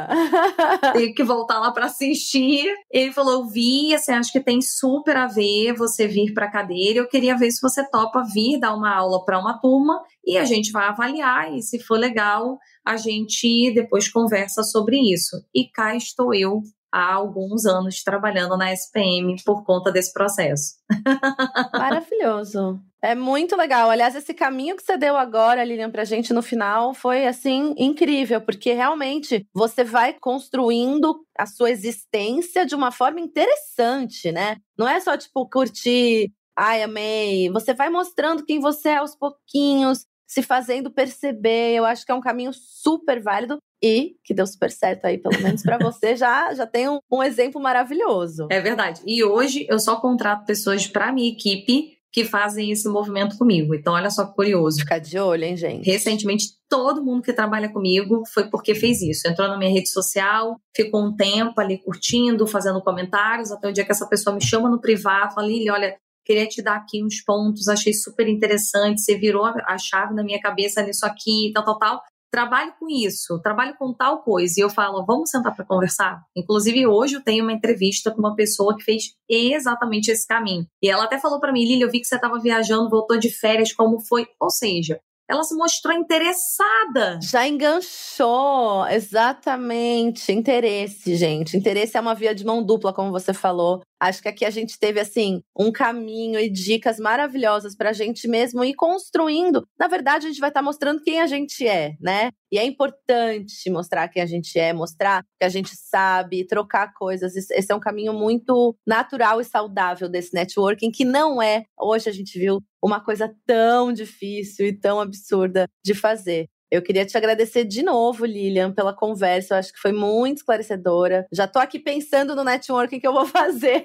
Tenho 0.92 1.14
que 1.14 1.22
voltar 1.22 1.58
lá 1.58 1.70
para 1.72 1.86
assistir. 1.86 2.66
Ele 2.90 3.12
falou: 3.12 3.48
Vi, 3.48 3.94
assim, 3.94 4.12
acho 4.12 4.32
que 4.32 4.40
tem 4.40 4.60
super 4.60 5.16
a 5.16 5.26
ver 5.26 5.74
você 5.74 6.06
vir 6.06 6.32
para 6.32 6.46
a 6.46 6.50
cadeira. 6.50 6.98
Eu 6.98 7.08
queria 7.08 7.36
ver 7.36 7.50
se 7.50 7.60
você 7.60 7.88
topa 7.88 8.22
vir 8.22 8.58
dar 8.58 8.74
uma 8.74 8.94
aula 8.94 9.24
para 9.24 9.38
uma 9.38 9.58
turma 9.58 10.02
e 10.24 10.36
a 10.36 10.44
gente 10.44 10.72
vai 10.72 10.86
avaliar. 10.88 11.54
E 11.54 11.62
se 11.62 11.78
for 11.78 11.98
legal, 11.98 12.58
a 12.84 12.96
gente 12.96 13.72
depois 13.74 14.10
conversa 14.10 14.62
sobre 14.62 14.96
isso. 14.98 15.36
E 15.54 15.68
cá 15.68 15.94
estou 15.94 16.34
eu 16.34 16.62
há 16.92 17.14
alguns 17.14 17.66
anos 17.66 18.02
trabalhando 18.02 18.56
na 18.56 18.72
SPM 18.72 19.36
por 19.44 19.64
conta 19.64 19.92
desse 19.92 20.12
processo. 20.12 20.74
Maravilhoso. 21.72 22.80
É 23.02 23.14
muito 23.14 23.56
legal. 23.56 23.88
Aliás, 23.88 24.14
esse 24.14 24.34
caminho 24.34 24.76
que 24.76 24.82
você 24.82 24.96
deu 24.96 25.16
agora, 25.16 25.64
Lilian, 25.64 25.90
pra 25.90 26.04
gente 26.04 26.32
no 26.32 26.42
final 26.42 26.92
foi 26.92 27.26
assim 27.26 27.74
incrível, 27.78 28.40
porque 28.40 28.72
realmente 28.72 29.46
você 29.54 29.82
vai 29.82 30.12
construindo 30.12 31.24
a 31.38 31.46
sua 31.46 31.70
existência 31.70 32.66
de 32.66 32.74
uma 32.74 32.90
forma 32.90 33.20
interessante, 33.20 34.30
né? 34.30 34.56
Não 34.78 34.86
é 34.86 35.00
só 35.00 35.16
tipo 35.16 35.48
curtir, 35.48 36.30
ai, 36.56 36.82
amei. 36.82 37.48
Você 37.50 37.72
vai 37.72 37.88
mostrando 37.88 38.44
quem 38.44 38.60
você 38.60 38.90
é 38.90 38.96
aos 38.98 39.16
pouquinhos, 39.16 40.04
se 40.26 40.42
fazendo 40.42 40.90
perceber. 40.90 41.74
Eu 41.74 41.86
acho 41.86 42.04
que 42.04 42.12
é 42.12 42.14
um 42.14 42.20
caminho 42.20 42.52
super 42.52 43.22
válido 43.22 43.58
e 43.82 44.16
que 44.22 44.34
deu 44.34 44.46
super 44.46 44.70
certo 44.70 45.06
aí, 45.06 45.16
pelo 45.16 45.40
menos 45.42 45.62
para 45.62 45.78
você, 45.78 46.14
já, 46.16 46.52
já 46.52 46.66
tem 46.66 46.88
um, 46.88 46.98
um, 47.10 47.22
exemplo 47.22 47.60
maravilhoso. 47.60 48.46
É 48.50 48.60
verdade. 48.60 49.00
E 49.06 49.24
hoje 49.24 49.66
eu 49.70 49.80
só 49.80 49.96
contrato 49.96 50.44
pessoas 50.44 50.86
para 50.86 51.12
minha 51.12 51.30
equipe 51.30 51.98
que 52.12 52.24
fazem 52.24 52.70
esse 52.70 52.88
movimento 52.88 53.38
comigo. 53.38 53.74
Então, 53.74 53.94
olha 53.94 54.10
só 54.10 54.26
que 54.26 54.34
curioso. 54.34 54.80
Ficar 54.80 54.98
de 54.98 55.18
olho, 55.18 55.44
hein, 55.44 55.56
gente? 55.56 55.88
Recentemente, 55.88 56.54
todo 56.68 57.04
mundo 57.04 57.22
que 57.22 57.32
trabalha 57.32 57.72
comigo 57.72 58.22
foi 58.32 58.48
porque 58.50 58.74
fez 58.74 59.00
isso. 59.00 59.28
Entrou 59.28 59.48
na 59.48 59.56
minha 59.56 59.70
rede 59.70 59.88
social, 59.90 60.60
ficou 60.74 61.04
um 61.04 61.14
tempo 61.14 61.60
ali 61.60 61.78
curtindo, 61.78 62.46
fazendo 62.46 62.82
comentários, 62.82 63.52
até 63.52 63.68
o 63.68 63.72
dia 63.72 63.84
que 63.84 63.92
essa 63.92 64.08
pessoa 64.08 64.34
me 64.34 64.42
chama 64.42 64.68
no 64.68 64.80
privado, 64.80 65.34
fala, 65.34 65.46
Lili, 65.46 65.70
olha, 65.70 65.96
queria 66.24 66.46
te 66.46 66.62
dar 66.62 66.76
aqui 66.76 67.02
uns 67.04 67.22
pontos, 67.22 67.68
achei 67.68 67.92
super 67.92 68.28
interessante, 68.28 69.00
você 69.00 69.16
virou 69.16 69.44
a 69.44 69.78
chave 69.78 70.14
na 70.14 70.24
minha 70.24 70.40
cabeça 70.40 70.82
nisso 70.82 71.06
aqui, 71.06 71.50
tal, 71.54 71.64
tal, 71.64 71.78
tal 71.78 72.00
trabalho 72.30 72.72
com 72.78 72.88
isso, 72.88 73.40
trabalho 73.42 73.74
com 73.78 73.92
tal 73.92 74.22
coisa, 74.22 74.54
e 74.58 74.62
eu 74.62 74.70
falo, 74.70 75.04
vamos 75.04 75.30
sentar 75.30 75.54
para 75.54 75.64
conversar? 75.64 76.22
Inclusive, 76.36 76.86
hoje 76.86 77.16
eu 77.16 77.24
tenho 77.24 77.44
uma 77.44 77.52
entrevista 77.52 78.10
com 78.10 78.20
uma 78.20 78.34
pessoa 78.34 78.76
que 78.76 78.84
fez 78.84 79.14
exatamente 79.28 80.10
esse 80.10 80.26
caminho. 80.26 80.66
E 80.82 80.88
ela 80.88 81.04
até 81.04 81.18
falou 81.18 81.40
para 81.40 81.52
mim, 81.52 81.64
Lili, 81.64 81.82
eu 81.82 81.90
vi 81.90 82.00
que 82.00 82.06
você 82.06 82.14
estava 82.14 82.38
viajando, 82.38 82.88
voltou 82.88 83.18
de 83.18 83.30
férias, 83.30 83.72
como 83.72 84.00
foi? 84.00 84.26
Ou 84.40 84.50
seja, 84.50 85.00
ela 85.28 85.44
se 85.44 85.54
mostrou 85.54 85.94
interessada. 85.94 87.20
Já 87.22 87.46
enganchou, 87.46 88.84
exatamente. 88.88 90.32
Interesse, 90.32 91.14
gente. 91.14 91.56
Interesse 91.56 91.96
é 91.96 92.00
uma 92.00 92.16
via 92.16 92.34
de 92.34 92.44
mão 92.44 92.62
dupla, 92.64 92.92
como 92.92 93.12
você 93.12 93.32
falou. 93.32 93.80
Acho 94.00 94.22
que 94.22 94.28
aqui 94.28 94.44
a 94.46 94.50
gente 94.50 94.78
teve, 94.78 94.98
assim, 94.98 95.42
um 95.56 95.70
caminho 95.70 96.40
e 96.40 96.48
dicas 96.48 96.98
maravilhosas 96.98 97.76
para 97.76 97.90
a 97.90 97.92
gente 97.92 98.26
mesmo 98.26 98.64
ir 98.64 98.74
construindo. 98.74 99.68
Na 99.78 99.88
verdade, 99.88 100.26
a 100.26 100.30
gente 100.30 100.40
vai 100.40 100.48
estar 100.48 100.60
tá 100.60 100.64
mostrando 100.64 101.02
quem 101.02 101.20
a 101.20 101.26
gente 101.26 101.66
é, 101.66 101.96
né? 102.00 102.30
E 102.50 102.58
é 102.58 102.64
importante 102.64 103.70
mostrar 103.70 104.08
quem 104.08 104.22
a 104.22 104.26
gente 104.26 104.58
é, 104.58 104.72
mostrar 104.72 105.22
que 105.38 105.44
a 105.44 105.48
gente 105.48 105.76
sabe, 105.76 106.46
trocar 106.46 106.92
coisas. 106.94 107.36
Esse 107.36 107.70
é 107.70 107.74
um 107.74 107.80
caminho 107.80 108.14
muito 108.14 108.74
natural 108.86 109.40
e 109.40 109.44
saudável 109.44 110.08
desse 110.08 110.34
networking, 110.34 110.90
que 110.90 111.04
não 111.04 111.40
é, 111.42 111.64
hoje 111.78 112.08
a 112.08 112.12
gente 112.12 112.38
viu, 112.38 112.60
uma 112.82 112.98
coisa 112.98 113.32
tão 113.46 113.92
difícil 113.92 114.66
e 114.66 114.72
tão 114.72 114.98
absurda 114.98 115.68
de 115.84 115.94
fazer. 115.94 116.48
Eu 116.70 116.82
queria 116.82 117.04
te 117.04 117.16
agradecer 117.16 117.64
de 117.64 117.82
novo, 117.82 118.24
Lilian, 118.24 118.72
pela 118.72 118.94
conversa. 118.94 119.54
Eu 119.54 119.58
acho 119.58 119.72
que 119.72 119.80
foi 119.80 119.92
muito 119.92 120.38
esclarecedora. 120.38 121.26
Já 121.32 121.48
tô 121.48 121.58
aqui 121.58 121.80
pensando 121.80 122.36
no 122.36 122.44
networking 122.44 123.00
que 123.00 123.06
eu 123.06 123.12
vou 123.12 123.26
fazer 123.28 123.82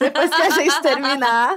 depois 0.00 0.30
que 0.34 0.42
a 0.42 0.50
gente 0.50 0.82
terminar. 0.82 1.56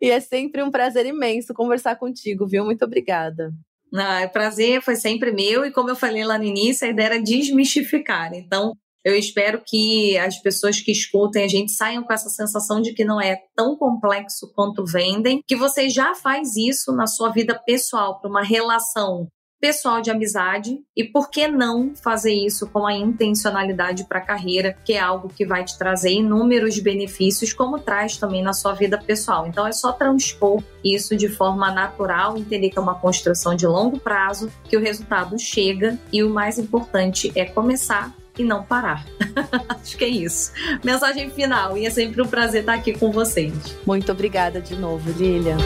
E 0.00 0.10
é 0.10 0.18
sempre 0.18 0.62
um 0.62 0.70
prazer 0.70 1.06
imenso 1.06 1.54
conversar 1.54 1.96
contigo, 1.96 2.46
viu? 2.46 2.64
Muito 2.64 2.84
obrigada. 2.84 3.52
Ah, 3.94 4.24
o 4.26 4.30
prazer 4.30 4.82
foi 4.82 4.96
sempre 4.96 5.32
meu 5.32 5.64
e 5.64 5.70
como 5.70 5.88
eu 5.88 5.96
falei 5.96 6.24
lá 6.24 6.36
no 6.36 6.44
início, 6.44 6.86
a 6.86 6.90
ideia 6.90 7.06
era 7.06 7.22
desmistificar. 7.22 8.34
Então, 8.34 8.72
eu 9.04 9.14
espero 9.14 9.62
que 9.64 10.18
as 10.18 10.36
pessoas 10.42 10.80
que 10.80 10.92
escutem 10.92 11.44
a 11.44 11.48
gente 11.48 11.72
saiam 11.72 12.02
com 12.02 12.12
essa 12.12 12.28
sensação 12.28 12.82
de 12.82 12.92
que 12.92 13.04
não 13.04 13.20
é 13.20 13.38
tão 13.56 13.76
complexo 13.76 14.52
quanto 14.54 14.84
vendem, 14.84 15.40
que 15.46 15.56
você 15.56 15.88
já 15.88 16.14
faz 16.14 16.56
isso 16.56 16.92
na 16.92 17.06
sua 17.06 17.30
vida 17.30 17.58
pessoal, 17.64 18.20
para 18.20 18.28
uma 18.28 18.42
relação 18.42 19.28
pessoal 19.60 20.00
de 20.00 20.10
amizade 20.10 20.78
e 20.96 21.04
por 21.04 21.30
que 21.30 21.48
não 21.48 21.92
fazer 21.94 22.32
isso 22.32 22.68
com 22.68 22.86
a 22.86 22.94
intencionalidade 22.94 24.04
para 24.04 24.18
a 24.18 24.24
carreira, 24.24 24.76
que 24.84 24.92
é 24.92 25.00
algo 25.00 25.28
que 25.28 25.44
vai 25.44 25.64
te 25.64 25.76
trazer 25.76 26.10
inúmeros 26.10 26.78
benefícios, 26.78 27.52
como 27.52 27.78
traz 27.78 28.16
também 28.16 28.42
na 28.42 28.52
sua 28.52 28.72
vida 28.72 28.98
pessoal. 28.98 29.46
Então 29.46 29.66
é 29.66 29.72
só 29.72 29.92
transpor 29.92 30.62
isso 30.84 31.16
de 31.16 31.28
forma 31.28 31.70
natural, 31.70 32.36
entender 32.36 32.70
que 32.70 32.78
é 32.78 32.82
uma 32.82 32.94
construção 32.94 33.54
de 33.54 33.66
longo 33.66 33.98
prazo, 33.98 34.50
que 34.68 34.76
o 34.76 34.80
resultado 34.80 35.38
chega 35.38 35.98
e 36.12 36.22
o 36.22 36.30
mais 36.30 36.58
importante 36.58 37.32
é 37.34 37.44
começar 37.44 38.14
e 38.38 38.44
não 38.44 38.62
parar. 38.62 39.04
Acho 39.68 39.96
que 39.96 40.04
é 40.04 40.08
isso. 40.08 40.52
Mensagem 40.84 41.28
final, 41.30 41.76
e 41.76 41.84
é 41.84 41.90
sempre 41.90 42.22
um 42.22 42.26
prazer 42.26 42.60
estar 42.60 42.74
aqui 42.74 42.96
com 42.96 43.10
vocês. 43.10 43.52
Muito 43.84 44.12
obrigada 44.12 44.60
de 44.60 44.76
novo, 44.76 45.10
Lilian. 45.10 45.58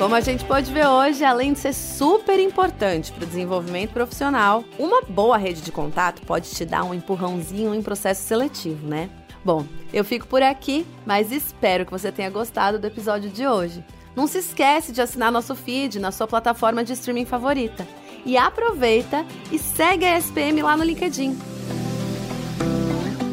Como 0.00 0.14
a 0.14 0.20
gente 0.20 0.46
pode 0.46 0.72
ver 0.72 0.86
hoje, 0.86 1.22
além 1.22 1.52
de 1.52 1.58
ser 1.58 1.74
super 1.74 2.40
importante 2.40 3.12
para 3.12 3.22
o 3.22 3.26
desenvolvimento 3.26 3.90
profissional, 3.90 4.64
uma 4.78 5.02
boa 5.02 5.36
rede 5.36 5.60
de 5.60 5.70
contato 5.70 6.22
pode 6.22 6.48
te 6.48 6.64
dar 6.64 6.84
um 6.84 6.94
empurrãozinho 6.94 7.74
em 7.74 7.82
processo 7.82 8.26
seletivo, 8.26 8.88
né? 8.88 9.10
Bom, 9.44 9.66
eu 9.92 10.02
fico 10.02 10.26
por 10.26 10.42
aqui, 10.42 10.86
mas 11.04 11.30
espero 11.30 11.84
que 11.84 11.92
você 11.92 12.10
tenha 12.10 12.30
gostado 12.30 12.78
do 12.78 12.86
episódio 12.86 13.28
de 13.28 13.46
hoje. 13.46 13.84
Não 14.16 14.26
se 14.26 14.38
esquece 14.38 14.90
de 14.90 15.02
assinar 15.02 15.30
nosso 15.30 15.54
feed 15.54 16.00
na 16.00 16.10
sua 16.10 16.26
plataforma 16.26 16.82
de 16.82 16.94
streaming 16.94 17.26
favorita. 17.26 17.86
E 18.24 18.38
aproveita 18.38 19.22
e 19.52 19.58
segue 19.58 20.06
a 20.06 20.16
SPM 20.16 20.62
lá 20.62 20.78
no 20.78 20.84
LinkedIn. 20.84 21.38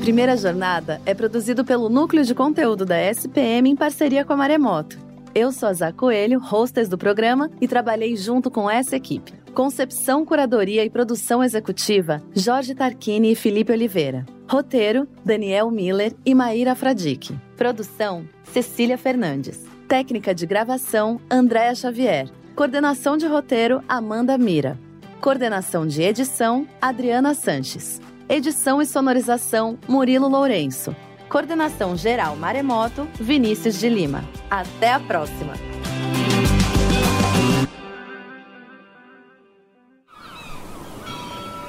Primeira 0.01 0.35
Jornada 0.35 1.01
é 1.05 1.13
produzido 1.13 1.63
pelo 1.63 1.87
Núcleo 1.87 2.25
de 2.25 2.35
Conteúdo 2.35 2.85
da 2.85 3.01
SPM 3.09 3.69
em 3.69 3.75
parceria 3.75 4.25
com 4.25 4.33
a 4.33 4.37
Maremoto. 4.37 5.06
Eu 5.39 5.51
sou 5.51 5.69
a 5.69 5.73
Zá 5.73 5.91
Coelho, 5.93 6.41
hostess 6.41 6.89
do 6.89 6.97
programa, 6.97 7.51
e 7.61 7.67
trabalhei 7.67 8.15
junto 8.15 8.49
com 8.49 8.67
essa 8.67 8.95
equipe. 8.95 9.31
Concepção, 9.53 10.25
curadoria 10.25 10.83
e 10.83 10.89
produção 10.89 11.43
executiva: 11.43 12.23
Jorge 12.33 12.73
Tarquini 12.73 13.33
e 13.33 13.35
Felipe 13.35 13.71
Oliveira. 13.71 14.25
Roteiro: 14.49 15.07
Daniel 15.23 15.69
Miller 15.69 16.15
e 16.25 16.33
Maíra 16.33 16.73
Fradique. 16.73 17.37
Produção: 17.55 18.27
Cecília 18.45 18.97
Fernandes. 18.97 19.63
Técnica 19.87 20.33
de 20.33 20.47
gravação: 20.47 21.21
Andréa 21.29 21.75
Xavier. 21.75 22.27
Coordenação 22.55 23.15
de 23.15 23.27
roteiro: 23.27 23.83
Amanda 23.87 24.39
Mira. 24.39 24.75
Coordenação 25.21 25.85
de 25.85 26.01
edição: 26.01 26.67
Adriana 26.81 27.35
Sanches. 27.35 28.01
Edição 28.27 28.81
e 28.81 28.87
sonorização: 28.87 29.77
Murilo 29.87 30.27
Lourenço. 30.27 30.95
Coordenação 31.29 31.95
Geral 31.97 32.35
Maremoto, 32.35 33.07
Vinícius 33.19 33.79
de 33.79 33.89
Lima. 33.89 34.23
Até 34.49 34.93
a 34.93 34.99
próxima! 34.99 35.53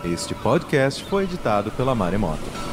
Este 0.04 0.34
podcast 0.36 1.04
foi 1.04 1.24
editado 1.24 1.70
pela 1.72 1.94
Maremoto. 1.94 2.67